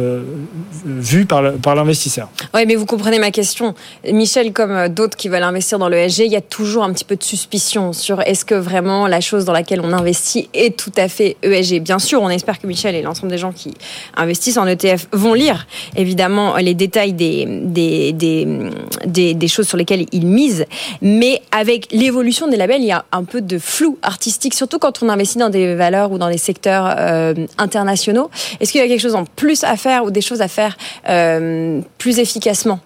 [0.85, 2.28] vue par l'investisseur.
[2.55, 3.74] Oui, mais vous comprenez ma question.
[4.11, 7.05] Michel, comme d'autres qui veulent investir dans le ESG, il y a toujours un petit
[7.05, 10.93] peu de suspicion sur est-ce que vraiment la chose dans laquelle on investit est tout
[10.97, 11.80] à fait ESG.
[11.83, 13.74] Bien sûr, on espère que Michel et l'ensemble des gens qui
[14.16, 15.66] investissent en ETF vont lire
[15.96, 20.66] évidemment les détails des, des, des, choses sur lesquelles ils misent,
[21.00, 25.02] mais avec l'évolution des labels, il y a un peu de flou artistique, surtout quand
[25.02, 28.30] on investit dans des valeurs ou dans des secteurs euh, internationaux.
[28.60, 30.76] Est-ce qu'il y a quelque chose en plus à faire ou des choses à faire
[31.08, 32.80] euh, plus efficacement?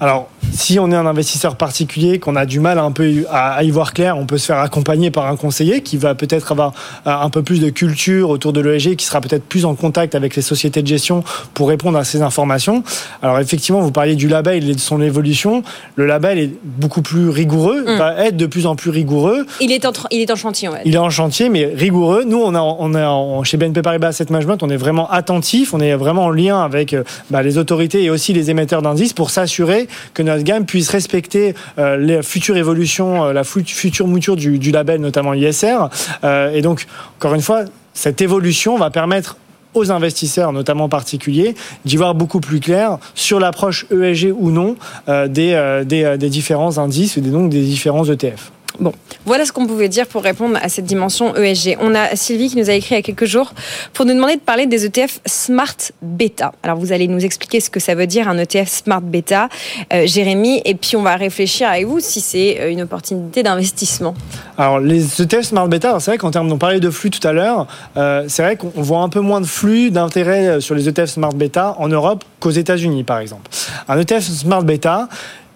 [0.00, 3.70] Alors, si on est un investisseur particulier, qu'on a du mal un peu à y
[3.70, 6.72] voir clair, on peut se faire accompagner par un conseiller qui va peut-être avoir
[7.06, 10.36] un peu plus de culture autour de l'ESG, qui sera peut-être plus en contact avec
[10.36, 11.24] les sociétés de gestion
[11.54, 12.84] pour répondre à ces informations.
[13.22, 15.62] Alors effectivement, vous parliez du label et de son évolution.
[15.96, 17.96] Le label est beaucoup plus rigoureux, mm.
[17.96, 19.46] va être de plus en plus rigoureux.
[19.60, 20.82] Il est en, il est en chantier, ouais.
[20.84, 22.24] Il est en chantier, mais rigoureux.
[22.24, 25.80] Nous, on a, on a chez BNP Paribas Asset Management, on est vraiment attentif, on
[25.80, 29.30] est vraiment en lien avec euh, bah, les autorités et aussi les émetteurs d'indices pour
[29.30, 34.70] s'assurer que notre gamme puisse respecter euh, les futures évolutions, euh, la future mouture du,
[34.70, 35.88] label, notamment ISR.
[36.24, 36.86] Euh, et donc,
[37.18, 37.64] encore une fois,
[37.94, 39.36] cette évolution va permettre
[39.74, 41.54] aux investisseurs, notamment particuliers,
[41.86, 44.76] d'y voir beaucoup plus clair sur l'approche ESG ou non
[45.08, 48.52] des, des, différents indices et donc des différents ETF.
[48.80, 48.92] Bon,
[49.26, 51.76] voilà ce qu'on pouvait dire pour répondre à cette dimension ESG.
[51.80, 53.52] On a Sylvie qui nous a écrit il y a quelques jours
[53.92, 56.52] pour nous demander de parler des ETF Smart Beta.
[56.62, 59.48] Alors vous allez nous expliquer ce que ça veut dire un ETF Smart Beta,
[59.92, 64.14] euh, Jérémy, et puis on va réfléchir avec vous si c'est euh, une opportunité d'investissement.
[64.56, 67.32] Alors les ETF Smart Beta, c'est vrai qu'en termes, on parlait de flux tout à
[67.32, 67.66] l'heure,
[67.96, 71.34] euh, c'est vrai qu'on voit un peu moins de flux d'intérêt sur les ETF Smart
[71.34, 73.50] Beta en Europe qu'aux États-Unis par exemple.
[73.88, 75.08] Un ETF Smart Beta,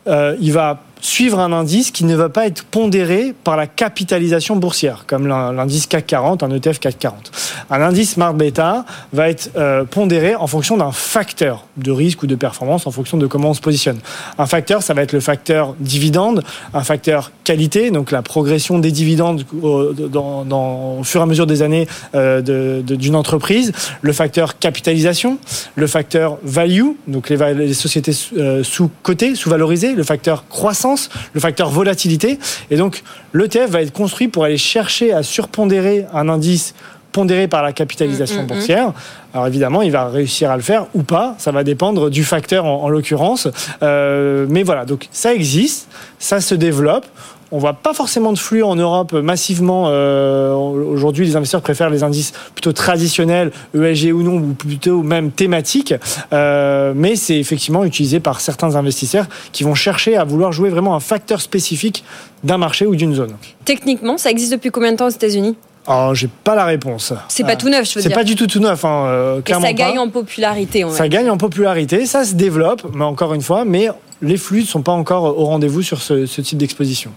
[0.06, 5.04] il va suivre un indice qui ne va pas être pondéré par la capitalisation boursière,
[5.06, 7.30] comme l'indice CAC 40, un ETF CAC 40.
[7.70, 12.26] Un indice Smart Beta va être euh, pondéré en fonction d'un facteur de risque ou
[12.26, 13.98] de performance, en fonction de comment on se positionne.
[14.38, 16.42] Un facteur, ça va être le facteur dividende,
[16.74, 21.86] un facteur qualité, donc la progression des dividendes au, fur et à mesure des années
[22.16, 25.38] euh, d'une entreprise, le facteur capitalisation,
[25.76, 30.95] le facteur value, donc les, les sociétés euh, sous-cotées, sous-valorisées, le facteur croissance,
[31.32, 32.38] le facteur volatilité.
[32.70, 36.74] Et donc, l'ETF va être construit pour aller chercher à surpondérer un indice
[37.16, 38.48] pondéré par la capitalisation mm, mm, mm.
[38.48, 38.92] boursière.
[39.32, 42.66] Alors évidemment, il va réussir à le faire ou pas, ça va dépendre du facteur
[42.66, 43.48] en, l'occurrence.
[43.82, 45.88] Euh, mais voilà, donc ça existe,
[46.18, 47.06] ça se développe.
[47.52, 49.84] On voit pas forcément de flux en Europe massivement.
[49.86, 55.30] Euh, aujourd'hui, les investisseurs préfèrent les indices plutôt traditionnels, ESG ou non, ou plutôt même
[55.30, 55.94] thématiques.
[56.32, 60.96] Euh, mais c'est effectivement utilisé par certains investisseurs qui vont chercher à vouloir jouer vraiment
[60.96, 62.04] un facteur spécifique
[62.42, 63.34] d'un marché ou d'une zone.
[63.64, 65.56] Techniquement, ça existe depuis combien de temps aux États-unis?
[65.88, 67.12] Oh, j'ai pas la réponse.
[67.28, 68.10] C'est pas tout neuf, je veux dire.
[68.10, 70.84] C'est pas du tout tout neuf, hein, euh, ça gagne en popularité.
[70.84, 73.88] On ça gagne en popularité, ça se développe, mais encore une fois, mais
[74.22, 77.12] les flux ne sont pas encore au rendez-vous sur ce, type d'exposition.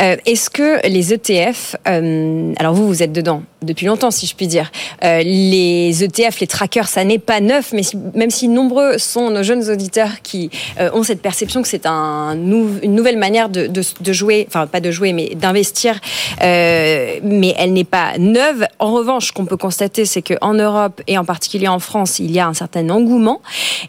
[0.00, 4.34] Euh, est-ce que les ETF, euh, alors vous, vous êtes dedans depuis longtemps, si je
[4.34, 4.70] puis dire,
[5.04, 7.80] euh, les ETF, les trackers, ça n'est pas neuf, mais
[8.14, 10.50] même si nombreux sont nos jeunes auditeurs qui
[10.92, 14.90] ont cette perception que c'est un, une nouvelle manière de, de, jouer, enfin pas de
[14.90, 15.98] jouer, mais d'investir,
[16.42, 18.66] mais elle n'est pas neuve.
[18.78, 22.32] En revanche, ce qu'on peut constater, c'est qu'en Europe et en particulier en France, il
[22.32, 23.40] y a un certain engouement.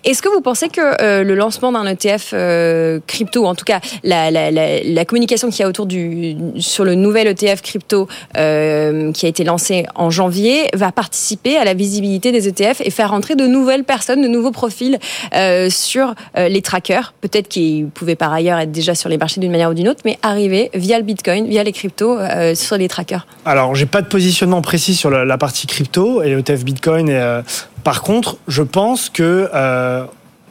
[0.06, 5.06] Est-ce que vous pensez que le lancement d'un ETF euh, crypto, en tout cas la,
[5.06, 9.44] communication qu'il y a autour du sur le nouvel ETF crypto euh, qui a été
[9.44, 13.84] lancé en janvier va participer à la visibilité des ETF et faire rentrer de nouvelles
[13.84, 14.98] personnes, de nouveaux profils
[15.36, 19.52] euh, sur les trackers, peut-être qu'ils pouvaient par ailleurs être déjà sur les marchés d'une
[19.52, 22.18] manière ou d'une autre, mais arriver via le Bitcoin, via les cryptos
[22.56, 23.28] sur les trackers.
[23.46, 27.10] Alors j'ai pas de positionnement précis sur la, partie crypto et ETF Bitcoin.
[27.10, 27.42] Et,
[27.84, 29.50] par contre, je pense que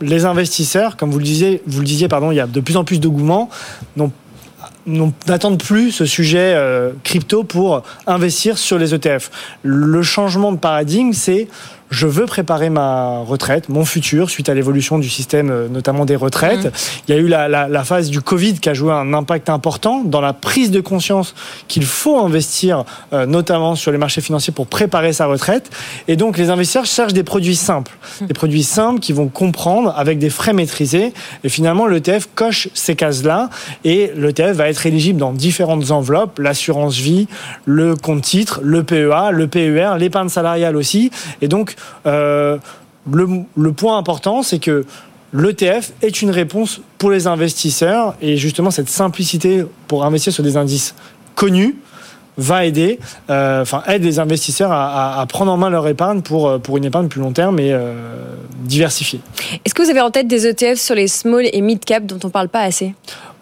[0.04, 2.76] les investisseurs, comme vous le disiez, vous le disiez, pardon, il y a de plus
[2.76, 3.08] en plus de
[4.86, 9.30] n'attendent plus ce sujet euh, crypto pour investir sur les ETF.
[9.62, 11.48] Le changement de paradigme, c'est
[11.90, 16.16] je veux préparer ma retraite, mon futur, suite à l'évolution du système, euh, notamment des
[16.16, 16.72] retraites.
[17.06, 19.48] Il y a eu la, la, la, phase du Covid qui a joué un impact
[19.48, 21.34] important dans la prise de conscience
[21.68, 25.70] qu'il faut investir, euh, notamment sur les marchés financiers, pour préparer sa retraite.
[26.08, 30.18] Et donc, les investisseurs cherchent des produits simples, des produits simples qui vont comprendre avec
[30.18, 31.12] des frais maîtrisés.
[31.44, 33.50] Et finalement, l'ETF coche ces cases-là
[33.84, 37.28] et l'ETF va être éligible dans différentes enveloppes, l'assurance vie,
[37.66, 41.10] le compte titre, le PEA, le PER, l'épargne salariale aussi.
[41.42, 41.73] Et donc,
[42.06, 42.58] euh,
[43.10, 44.84] le, le point important, c'est que
[45.32, 50.56] l'ETF est une réponse pour les investisseurs et justement cette simplicité pour investir sur des
[50.56, 50.94] indices
[51.34, 51.76] connus
[52.36, 52.98] va aider,
[53.30, 56.58] euh, enfin aide les investisseurs à, à, à, prendre en main leur épargne pour, euh,
[56.58, 57.94] pour une épargne plus long terme et euh,
[58.60, 59.20] diversifiée.
[59.64, 62.18] Est-ce que vous avez en tête des ETF sur les small et mid cap dont
[62.22, 62.94] on ne parle pas assez?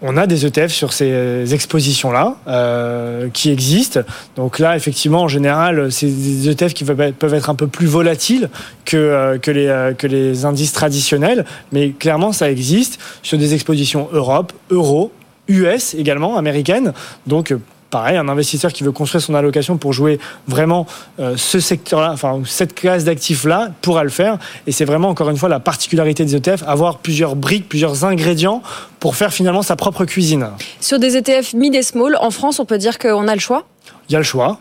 [0.05, 4.01] On a des ETF sur ces expositions-là euh, qui existent.
[4.35, 8.51] Donc là, effectivement, en général, c'est des ETF qui peuvent être un peu plus volatiles
[8.85, 13.55] que, euh, que, les, euh, que les indices traditionnels, mais clairement, ça existe sur des
[13.55, 15.13] expositions Europe, Euro,
[15.47, 16.93] US également, américaines.
[17.29, 17.55] Donc
[17.93, 20.19] pareil, un investisseur qui veut construire son allocation pour jouer
[20.49, 20.87] vraiment
[21.21, 24.39] euh, ce secteur-là, enfin cette classe d'actifs-là, pourra le faire.
[24.67, 28.63] Et c'est vraiment encore une fois la particularité des ETF, avoir plusieurs briques, plusieurs ingrédients
[28.99, 30.49] pour faire finalement sa propre cuisine.
[30.81, 33.65] Sur des ETF mid et small, en France, on peut dire qu'on a le choix?
[34.09, 34.59] Il y a le choix.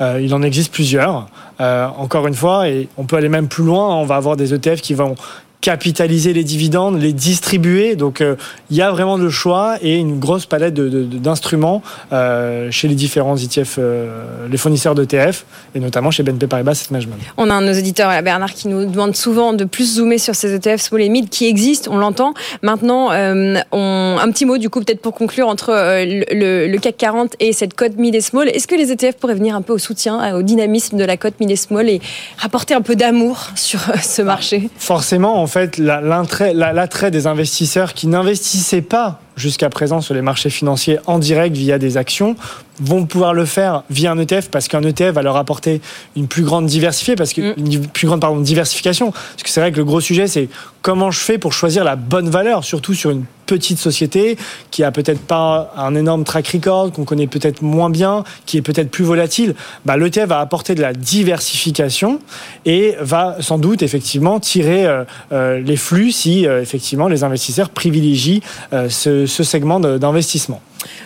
[0.00, 1.28] Euh, il en existe plusieurs.
[1.60, 4.52] Euh, encore une fois, et on peut aller même plus loin, on va avoir des
[4.52, 5.14] ETF qui vont
[5.62, 7.96] capitaliser les dividendes, les distribuer.
[7.96, 8.34] Donc euh,
[8.68, 11.82] il y a vraiment le choix et une grosse palette d'instruments
[12.12, 16.88] euh, chez les différents ETF, euh, les fournisseurs d'ETF et notamment chez BNP Paribas Asset
[16.90, 17.16] Management.
[17.36, 20.34] On a un de nos éditeurs, Bernard, qui nous demande souvent de plus zoomer sur
[20.34, 22.34] ces ETF small et mid qui existent, on l'entend.
[22.62, 26.96] Maintenant, on, un petit mot du coup peut-être pour conclure entre le, le, le, CAC
[26.96, 28.48] 40 et cette cote mid et small.
[28.48, 31.38] Est-ce que les ETF pourraient venir un peu au soutien, au dynamisme de la cote
[31.38, 32.00] mid et small et
[32.38, 34.68] rapporter un peu d'amour sur ce marché?
[34.76, 40.98] Forcément, en fait l'attrait des investisseurs qui n'investissaient pas jusqu'à présent sur les marchés financiers
[41.06, 42.36] en direct via des actions
[42.80, 45.80] vont pouvoir le faire via un ETF parce qu'un ETF va leur apporter
[46.16, 47.66] une plus grande diversification parce que mm.
[47.66, 50.48] une plus grande pardon, diversification parce que c'est vrai que le gros sujet c'est
[50.80, 54.38] comment je fais pour choisir la bonne valeur surtout sur une petite société
[54.70, 58.62] qui a peut-être pas un énorme track record qu'on connaît peut-être moins bien qui est
[58.62, 59.54] peut-être plus volatile
[59.84, 62.20] bah, l'ETF va apporter de la diversification
[62.64, 67.68] et va sans doute effectivement tirer euh, euh, les flux si euh, effectivement les investisseurs
[67.70, 68.40] privilégient
[68.88, 70.60] ce, ce segment d'investissement.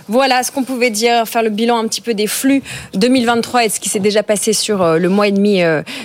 [0.08, 2.62] Voilà ce qu'on pouvait dire, faire le bilan un petit peu des flux
[2.94, 5.62] 2023 et ce qui s'est déjà passé sur euh, le mois et demi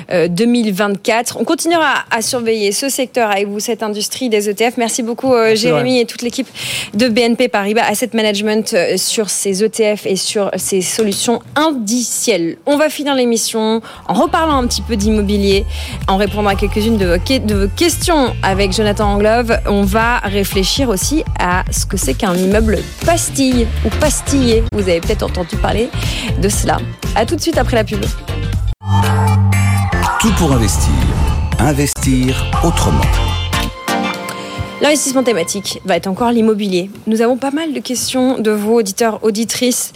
[0.10, 1.38] 2024.
[1.40, 4.78] On continuera à surveiller ce secteur avec vous, cette industrie des ETF.
[4.78, 6.48] Merci beaucoup Merci Jérémy et toute l'équipe
[6.94, 12.58] de BNP Paribas Asset Management sur ces ETF et sur ces solutions indicielles.
[12.66, 15.66] On va finir l'émission en reparlant un petit peu d'immobilier,
[16.08, 19.60] en répondant à quelques-unes de, de vos questions avec Jonathan Anglove.
[19.68, 24.64] On va réfléchir aussi à ce que c'est qu'un immeuble pastille ou pastillé.
[24.74, 25.90] Vous avez peut-être entendu parler
[26.42, 26.78] de cela.
[27.16, 28.02] A tout de suite après la pub.
[30.20, 30.94] Tout pour investir.
[31.60, 33.02] Investir autrement.
[34.82, 36.90] L'investissement thématique va être encore l'immobilier.
[37.06, 39.94] Nous avons pas mal de questions de vos auditeurs, auditrices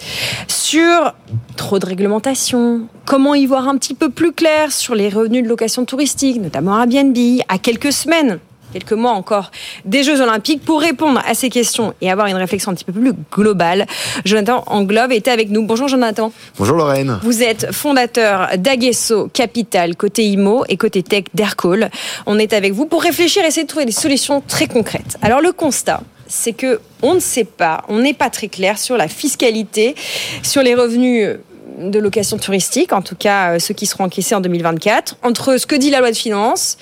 [0.48, 1.16] sur
[1.58, 5.50] trop de réglementation, comment y voir un petit peu plus clair sur les revenus de
[5.50, 7.18] location touristique, notamment Airbnb,
[7.50, 8.40] à quelques semaines
[8.76, 9.52] quelques mois encore
[9.86, 10.62] des Jeux Olympiques.
[10.66, 13.86] Pour répondre à ces questions et avoir une réflexion un petit peu plus globale,
[14.26, 15.66] Jonathan Anglove était avec nous.
[15.66, 16.34] Bonjour Jonathan.
[16.60, 17.20] Bonjour Lorraine.
[17.24, 21.90] Vous êtes fondateur d'Aguesso Capital côté IMO et côté tech d'Aircall.
[22.26, 25.18] On est avec vous pour réfléchir et essayer de trouver des solutions très concrètes.
[25.22, 28.98] Alors le constat, c'est que on ne sait pas, on n'est pas très clair sur
[28.98, 29.96] la fiscalité,
[30.44, 31.38] sur les revenus
[31.78, 35.66] de location touristique, en tout cas euh, ceux qui seront encaissés en 2024, entre ce
[35.66, 36.78] que dit la loi de finances,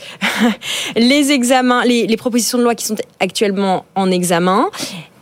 [0.96, 4.70] les examens, les, les propositions de loi qui sont actuellement en examen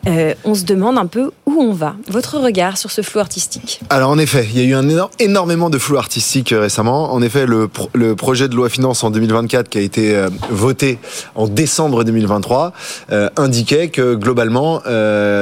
[0.08, 1.96] euh, on se demande un peu où on va.
[2.08, 4.88] Votre regard sur ce flou artistique Alors en effet, il y a eu un
[5.20, 7.14] énormément de flou artistique euh, récemment.
[7.14, 10.30] En effet, le, pro, le, projet de loi finance en 2024 qui a été euh,
[10.50, 11.00] voté
[11.36, 12.74] en décembre 2023
[13.12, 14.82] euh, indiquait que globalement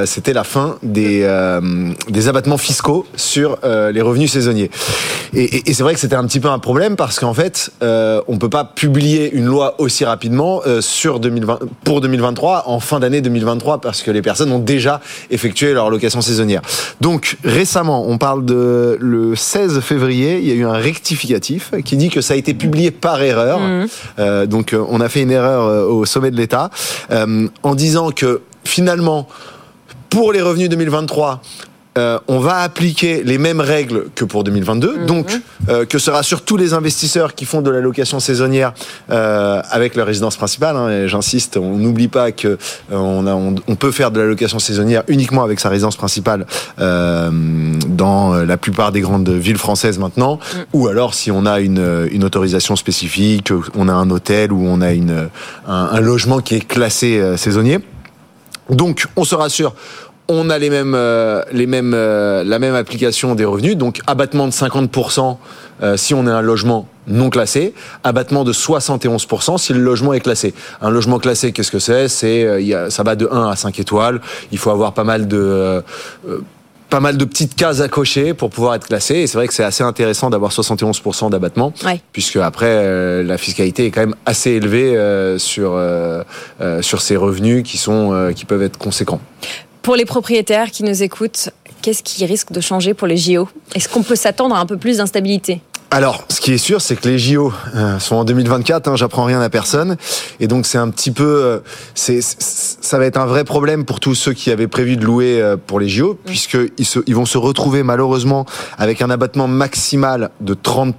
[0.06, 1.24] c'était la fin des,
[2.28, 4.70] abattements fiscaux sur les revenus saisonniers.
[5.34, 8.48] Et, c'est vrai que c'était un petit peu un problème parce qu'en fait, on peut
[8.48, 14.02] pas publier une loi aussi rapidement sur 2020, pour 2023 en fin d'année 2023 parce
[14.02, 16.62] que les personnes ont déjà effectué leur location saisonnière.
[17.00, 21.96] Donc récemment, on parle de le 16 février, il y a eu un rectificatif qui
[21.96, 23.60] dit que ça a été publié par erreur.
[23.60, 23.86] Mmh.
[24.18, 26.70] Euh, donc on a fait une erreur au sommet de l'État
[27.10, 29.28] euh, en disant que finalement,
[30.08, 31.40] pour les revenus 2023,
[32.00, 35.26] euh, on va appliquer les mêmes règles que pour 2022, donc
[35.68, 38.72] euh, que ce rassure tous les investisseurs qui font de la location saisonnière
[39.10, 40.76] euh, avec leur résidence principale.
[40.76, 42.58] hein, J'insiste, on n'oublie pas que
[42.90, 46.46] on, a- on- on peut faire de la location saisonnière uniquement avec sa résidence principale
[47.88, 50.38] dans la plupart des grandes villes françaises maintenant,
[50.72, 54.80] ou alors si on a une, une autorisation spécifique, on a un hôtel ou on
[54.80, 55.28] a une,
[55.68, 57.78] un, un logement qui est classé saisonnier.
[58.70, 59.74] Donc, on se rassure.
[60.32, 63.76] On a les mêmes, euh, les mêmes, euh, la même application des revenus.
[63.76, 65.38] Donc, abattement de 50%
[65.82, 67.74] euh, si on a un logement non classé,
[68.04, 70.54] abattement de 71% si le logement est classé.
[70.82, 72.06] Un logement classé, qu'est-ce que c'est?
[72.06, 72.46] C'est,
[72.90, 74.20] ça va de 1 à 5 étoiles.
[74.52, 75.80] Il faut avoir pas mal de euh,
[76.90, 79.14] pas mal de petites cases à cocher pour pouvoir être classé.
[79.14, 82.00] Et c'est vrai que c'est assez intéressant d'avoir 71% d'abattement, Ouais.
[82.12, 86.22] puisque après euh, la fiscalité est quand même assez élevée euh, sur euh,
[86.82, 89.20] sur ces revenus qui sont qui peuvent être conséquents.
[89.82, 91.50] Pour les propriétaires qui nous écoutent,
[91.80, 94.76] qu'est-ce qui risque de changer pour les JO Est-ce qu'on peut s'attendre à un peu
[94.76, 95.62] plus d'instabilité?
[95.92, 98.86] Alors, ce qui est sûr, c'est que les JO euh, sont en 2024.
[98.86, 99.96] Hein, J'apprends rien à personne,
[100.38, 101.58] et donc c'est un petit peu, euh,
[101.96, 105.42] c'est, ça va être un vrai problème pour tous ceux qui avaient prévu de louer
[105.42, 108.46] euh, pour les JO, puisque ils, se, ils vont se retrouver malheureusement
[108.78, 110.94] avec un abattement maximal de 30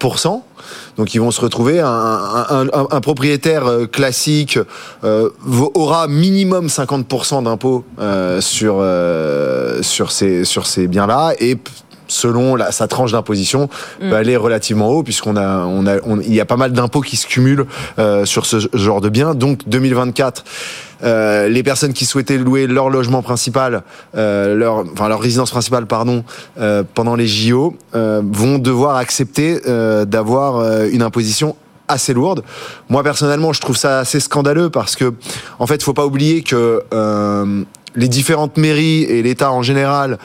[0.98, 4.60] donc ils vont se retrouver un, un- un- un propriétaire classique
[5.04, 5.30] euh,
[5.74, 11.58] aura minimum 50% d'impôt euh, sur euh, sur ces sur ces biens là et
[12.12, 16.34] selon la, sa tranche d'imposition peut aller relativement haut puisqu'on a on a on- il
[16.34, 17.66] y a pas mal d'impôts qui se cumulent
[18.00, 20.44] euh, sur ce genre de biens donc 2024
[21.04, 23.82] euh, les personnes qui souhaitaient louer leur logement principal,
[24.16, 26.24] euh, leur, enfin leur résidence principale, pardon,
[26.60, 29.60] euh, pendant les JO, vont devoir accepter
[30.06, 31.56] d'avoir une imposition
[31.88, 32.44] assez lourde.
[32.90, 35.12] Moi personnellement, je trouve ça assez scandaleux parce que,
[35.58, 36.84] en fait, faut pas oublier que
[37.96, 40.20] les différentes mairies et l'État en général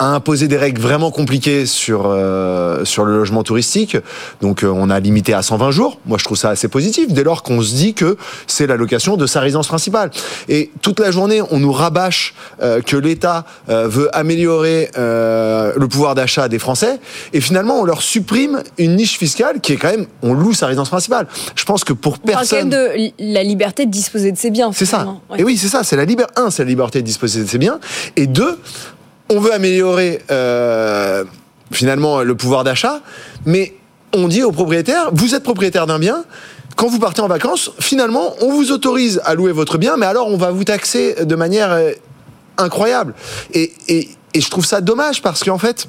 [0.00, 3.96] a imposé des règles vraiment compliquées sur euh, sur le logement touristique.
[4.40, 6.00] Donc euh, on a limité à 120 jours.
[6.06, 9.16] Moi je trouve ça assez positif dès lors qu'on se dit que c'est la location
[9.16, 10.10] de sa résidence principale.
[10.48, 15.86] Et toute la journée on nous rabâche euh, que l'État euh, veut améliorer euh, le
[15.86, 16.98] pouvoir d'achat des Français
[17.34, 20.66] et finalement on leur supprime une niche fiscale qui est quand même on loue sa
[20.66, 21.26] résidence principale.
[21.54, 24.38] Je pense que pour On parle quand même personne de la liberté de disposer de
[24.38, 24.70] ses biens.
[24.72, 25.06] c'est ça.
[25.28, 25.40] Ouais.
[25.40, 25.84] Et oui, c'est ça.
[25.84, 26.32] C'est la liberté.
[26.36, 27.78] Un, c'est la liberté de disposer de ses biens.
[28.16, 28.58] Et deux,
[29.30, 31.24] on veut améliorer euh,
[31.72, 33.00] finalement le pouvoir d'achat,
[33.46, 33.74] mais
[34.12, 36.24] on dit aux propriétaires vous êtes propriétaire d'un bien.
[36.76, 40.28] Quand vous partez en vacances, finalement, on vous autorise à louer votre bien, mais alors
[40.28, 41.92] on va vous taxer de manière euh,
[42.58, 43.14] incroyable.
[43.52, 45.88] Et, et, et je trouve ça dommage parce qu'en fait,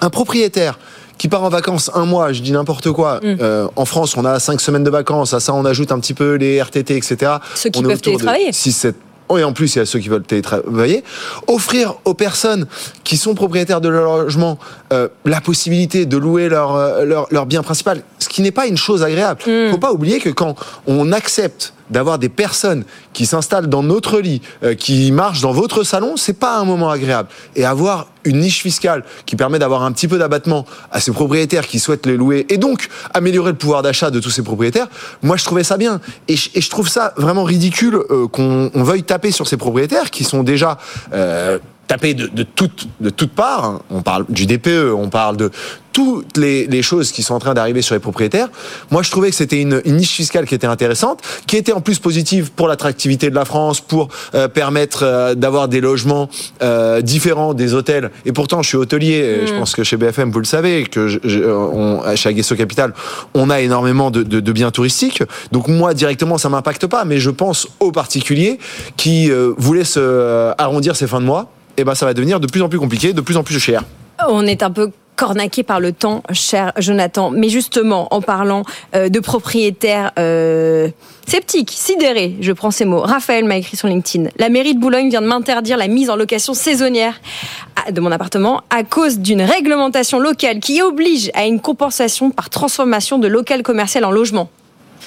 [0.00, 0.78] un propriétaire
[1.18, 3.20] qui part en vacances un mois, je dis n'importe quoi.
[3.22, 3.36] Mm.
[3.40, 5.32] euh, en France, on a cinq semaines de vacances.
[5.34, 7.32] À ça, on ajoute un petit peu les RTT, etc.
[7.54, 8.52] Ceux qui on peuvent télétravailler.
[8.52, 8.96] 6, 7.
[9.36, 11.02] Et en plus, il y a ceux qui veulent télétravailler.
[11.46, 12.66] Offrir aux personnes
[13.04, 14.58] qui sont propriétaires de leur logement
[14.92, 18.66] euh, la possibilité de louer leur, euh, leur, leur bien principal, ce qui n'est pas
[18.66, 19.40] une chose agréable.
[19.46, 19.70] Mm.
[19.70, 20.54] Faut pas oublier que quand
[20.86, 25.84] on accepte d'avoir des personnes qui s'installent dans notre lit, euh, qui marchent dans votre
[25.84, 27.28] salon, c'est pas un moment agréable.
[27.54, 31.66] Et avoir une niche fiscale qui permet d'avoir un petit peu d'abattement à ces propriétaires
[31.66, 34.88] qui souhaitent les louer et donc améliorer le pouvoir d'achat de tous ces propriétaires,
[35.22, 36.00] moi je trouvais ça bien.
[36.28, 40.24] Et je, trouve ça vraiment ridicule euh, qu'on on veuille taper sur ces propriétaires qui
[40.24, 40.78] sont déjà
[41.12, 43.64] euh, tapés de, de toutes de toutes parts.
[43.64, 43.82] hein.
[43.90, 45.50] On parle du DPE, on parle de
[45.92, 48.48] toutes les, les choses qui sont en train d'arriver sur les propriétaires.
[48.90, 51.80] Moi, je trouvais que c'était une, une niche fiscale qui était intéressante, qui était en
[51.80, 56.28] plus positive pour l'attractivité de la France, pour euh, permettre euh, d'avoir des logements
[56.62, 58.10] euh, différents des hôtels.
[58.24, 59.42] Et pourtant, je suis hôtelier.
[59.46, 62.92] Je pense que chez BFM, vous le savez, que je, je- on, chez Aguesso Capital,
[63.34, 65.22] on a énormément de, de, de biens touristiques.
[65.52, 67.04] Donc moi, directement, ça m'impacte pas.
[67.04, 68.58] Mais je pense aux particuliers
[68.96, 71.52] qui voulaient se arrondir ces fins de mois.
[71.76, 73.82] Et ben, ça va devenir de plus en plus compliqué, de plus en plus cher.
[74.28, 77.30] On est un peu cornaqué par le temps, cher Jonathan.
[77.30, 78.62] Mais justement, en parlant
[78.94, 80.88] euh, de propriétaires euh,
[81.26, 83.00] sceptiques, sidérés, je prends ces mots.
[83.00, 84.28] Raphaël m'a écrit sur LinkedIn.
[84.38, 87.20] La mairie de Boulogne vient de m'interdire la mise en location saisonnière
[87.90, 93.18] de mon appartement à cause d'une réglementation locale qui oblige à une compensation par transformation
[93.18, 94.50] de local commercial en logement.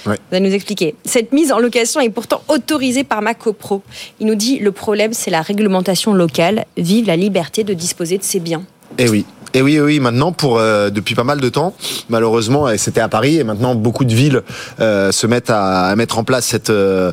[0.06, 0.18] Ouais.
[0.30, 0.96] Vous allez nous expliquer.
[1.04, 3.82] Cette mise en location est pourtant autorisée par ma copro.
[4.20, 6.66] Il nous dit le problème, c'est la réglementation locale.
[6.78, 8.64] Vive la liberté de disposer de ses biens.
[8.98, 9.26] Eh oui.
[9.54, 11.74] Et oui, oui, maintenant, pour euh, depuis pas mal de temps,
[12.10, 14.44] malheureusement, c'était à Paris, et maintenant beaucoup de villes
[14.80, 17.12] euh, se mettent à, mettre en place cette euh,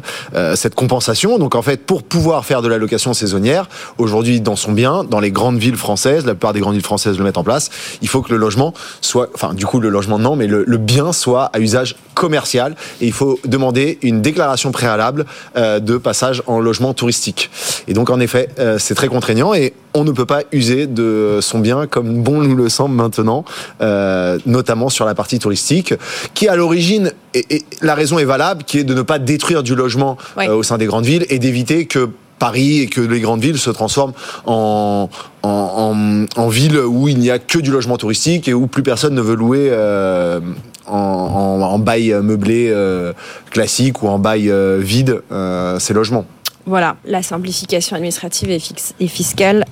[0.55, 1.39] cette compensation.
[1.39, 3.69] Donc en fait, pour pouvoir faire de la location saisonnière,
[3.99, 7.17] aujourd'hui dans son bien, dans les grandes villes françaises, la plupart des grandes villes françaises
[7.19, 7.71] le mettent en place.
[8.03, 11.13] Il faut que le logement soit, enfin du coup le logement non, mais le bien
[11.13, 16.59] soit à usage commercial et il faut demander une déclaration préalable euh, de passage en
[16.59, 17.51] logement touristique.
[17.87, 21.39] Et donc en effet, euh, c'est très contraignant et on ne peut pas user de
[21.43, 23.45] son bien comme bon nous le semble maintenant,
[23.83, 25.95] euh, notamment sur la partie touristique,
[26.35, 29.75] qui à l'origine, et, la raison est valable, qui est de ne pas détruire du
[29.75, 30.17] logement
[30.49, 32.09] au sein des grandes villes et d'éviter que
[32.39, 34.13] Paris et que les grandes villes se transforment
[34.45, 35.09] en,
[35.43, 38.83] en, en, en ville où il n'y a que du logement touristique et où plus
[38.83, 40.41] personne ne veut louer euh,
[40.87, 43.13] en, en, en bail meublé euh,
[43.51, 46.27] classique ou en bail euh, vide euh, ces logements.
[46.69, 49.65] Voilà, la simplification administrative et, fiscale.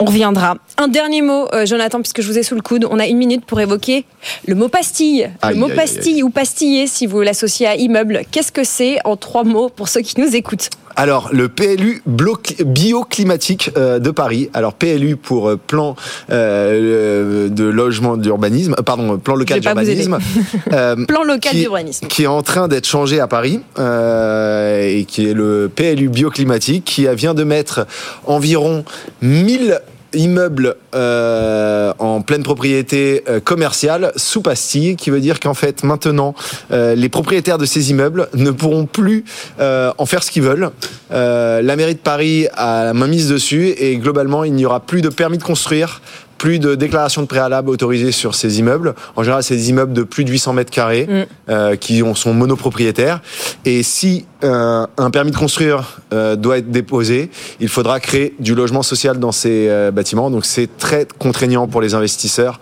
[0.00, 0.56] On reviendra.
[0.78, 2.88] Un dernier mot, euh, Jonathan, puisque je vous ai sous le coude.
[2.90, 4.04] On a une minute pour évoquer
[4.48, 5.30] le mot pastille.
[5.42, 8.22] Aïe, le mot aïe, pastille ou pastiller, si vous l'associez à immeuble.
[8.32, 10.70] Qu'est-ce que c'est en trois mots pour ceux qui nous écoutent?
[10.96, 14.50] Alors, le PLU bioclimatique euh, de Paris.
[14.54, 15.96] Alors, PLU pour euh, plan
[16.30, 20.18] euh, de logement d'urbanisme, pardon, plan local d'urbanisme.
[21.08, 22.06] Plan local d'urbanisme.
[22.06, 26.84] qui est en train d'être changé à Paris euh, et qui est le PLU bioclimatique
[26.84, 27.86] qui vient de mettre
[28.26, 28.84] environ
[29.22, 29.80] 1000
[30.14, 36.34] immeubles euh, en pleine propriété euh, commerciale sous pastille, qui veut dire qu'en fait maintenant
[36.72, 39.24] euh, les propriétaires de ces immeubles ne pourront plus
[39.60, 40.70] euh, en faire ce qu'ils veulent.
[41.12, 44.80] Euh, la mairie de Paris a la main mise dessus et globalement il n'y aura
[44.80, 46.00] plus de permis de construire
[46.38, 48.94] plus de déclaration de préalable autorisée sur ces immeubles.
[49.16, 51.22] En général, c'est des immeubles de plus de 800 mètres carrés Mm.
[51.48, 53.20] euh, qui ont, sont monopropriétaires.
[53.64, 57.30] Et si euh, un permis de construire euh, doit être déposé,
[57.60, 60.30] il faudra créer du logement social dans ces euh, bâtiments.
[60.30, 62.60] Donc c'est très contraignant pour les investisseurs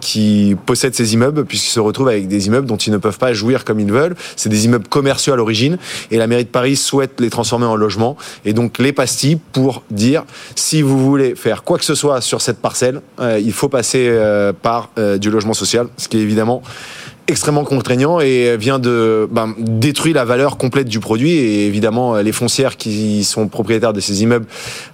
[0.00, 3.32] qui possèdent ces immeubles puisqu'ils se retrouvent avec des immeubles dont ils ne peuvent pas
[3.32, 4.16] jouir comme ils veulent.
[4.34, 5.78] C'est des immeubles commerciaux à l'origine
[6.10, 9.82] et la mairie de Paris souhaite les transformer en logements et donc les pastilles pour
[9.90, 10.24] dire
[10.56, 14.12] si vous voulez faire quoi que ce soit sur cette parcelle, il faut passer
[14.62, 16.62] par du logement social, ce qui est évidemment
[17.28, 22.32] extrêmement contraignant et vient de ben, détruire la valeur complète du produit et évidemment les
[22.32, 24.46] foncières qui sont propriétaires de ces immeubles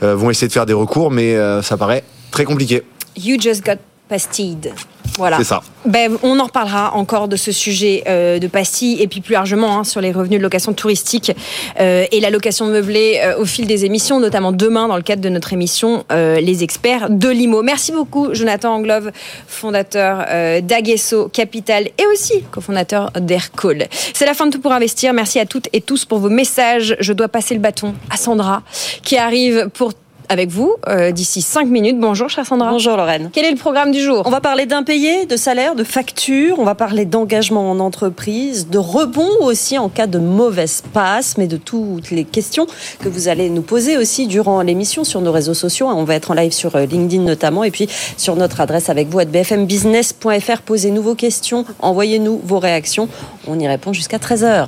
[0.03, 2.83] euh, vont essayer de faire des recours mais euh, ça paraît très compliqué.
[3.16, 3.76] You just got
[4.09, 4.72] pastilled.
[5.19, 5.39] Voilà.
[5.39, 5.63] C'est ça.
[5.85, 9.79] Ben, on en reparlera encore de ce sujet euh, de pastilles et puis plus largement
[9.79, 11.33] hein, sur les revenus de location touristique
[11.81, 15.23] euh, et la location meublée euh, au fil des émissions, notamment demain dans le cadre
[15.23, 17.63] de notre émission euh, Les experts de l'IMO.
[17.63, 19.11] Merci beaucoup Jonathan Anglove,
[19.47, 23.89] fondateur euh, d'Aguesso Capital et aussi cofondateur d'Aircall.
[24.15, 25.13] C'est la fin de Tout pour investir.
[25.13, 26.97] Merci à toutes et tous pour vos messages.
[27.01, 28.63] Je dois passer le bâton à Sandra
[29.03, 29.93] qui arrive pour
[30.33, 32.01] avec vous euh, d'ici 5 minutes.
[32.01, 32.70] Bonjour chère Sandra.
[32.70, 33.28] Bonjour Lorraine.
[33.33, 34.22] Quel est le programme du jour?
[34.24, 38.78] On va parler d'impayés, de salaire, de factures, on va parler d'engagement en entreprise, de
[38.78, 42.66] rebond aussi en cas de mauvaise passe, mais de toutes les questions
[43.01, 45.89] que vous allez nous poser aussi durant l'émission sur nos réseaux sociaux.
[45.89, 49.09] On va être en live sur euh, LinkedIn notamment et puis sur notre adresse avec
[49.09, 50.62] vous à bfmbusiness.fr.
[50.64, 53.09] Posez-nous vos questions, envoyez-nous vos réactions.
[53.47, 54.66] On y répond jusqu'à 13h.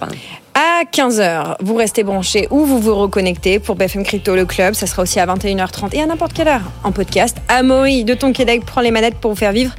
[0.55, 4.75] À 15h, vous restez branchés ou vous vous reconnectez pour BFM Crypto le club.
[4.75, 7.37] Ça sera aussi à 21h30 et à n'importe quelle heure en podcast.
[7.49, 9.75] Amaury de ton prend les manettes pour vous faire vivre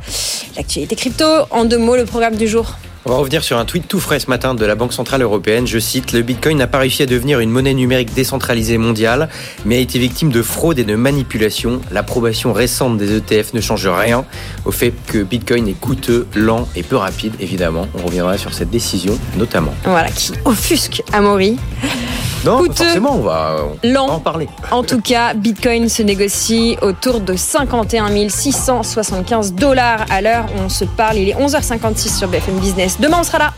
[0.57, 1.25] l'actualité crypto.
[1.51, 2.75] En deux mots, le programme du jour.
[3.07, 5.67] On va revenir sur un tweet tout frais ce matin de la Banque Centrale Européenne.
[5.67, 9.29] Je cite, le Bitcoin n'a pas réussi à devenir une monnaie numérique décentralisée mondiale,
[9.63, 11.81] mais a été victime de fraude et de manipulation.
[11.91, 14.25] L'approbation récente des ETF ne change rien
[14.65, 17.87] au fait que Bitcoin est coûteux, lent et peu rapide, évidemment.
[17.93, 19.75] On reviendra sur cette décision, notamment.
[19.83, 21.59] Voilà, qui offusque Amaury.
[22.45, 24.05] Non, Coûteux, forcément, on va, on lent.
[24.05, 24.47] va en parler.
[24.69, 30.69] En tout cas, Bitcoin se négocie autour de 51 675 dollars à l'heure où on
[30.69, 31.17] se parle.
[31.17, 32.94] Il est 11h56 sur BFM Business.
[32.99, 33.53] Demain, on sera là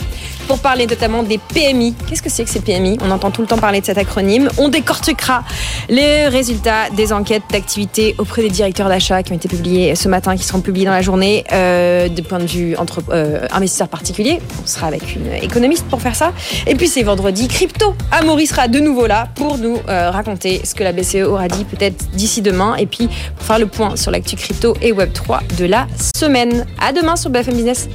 [0.47, 1.93] pour parler notamment des PMI.
[2.07, 4.49] Qu'est-ce que c'est que ces PMI On entend tout le temps parler de cet acronyme.
[4.57, 5.43] On décortiquera
[5.89, 10.35] les résultats des enquêtes d'activité auprès des directeurs d'achat qui ont été publiés ce matin,
[10.37, 14.39] qui seront publiés dans la journée, euh, de point de vue entre euh, investisseurs particuliers.
[14.63, 16.31] On sera avec une économiste pour faire ça.
[16.65, 17.93] Et puis c'est vendredi crypto.
[18.11, 21.65] Amaury sera de nouveau là pour nous euh, raconter ce que la BCE aura dit
[21.65, 25.65] peut-être d'ici demain et puis pour faire le point sur l'actu crypto et Web3 de
[25.65, 26.65] la semaine.
[26.79, 27.89] À demain sur BFM Business.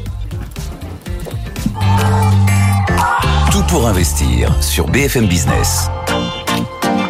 [3.50, 5.88] Tout pour investir sur BFM Business.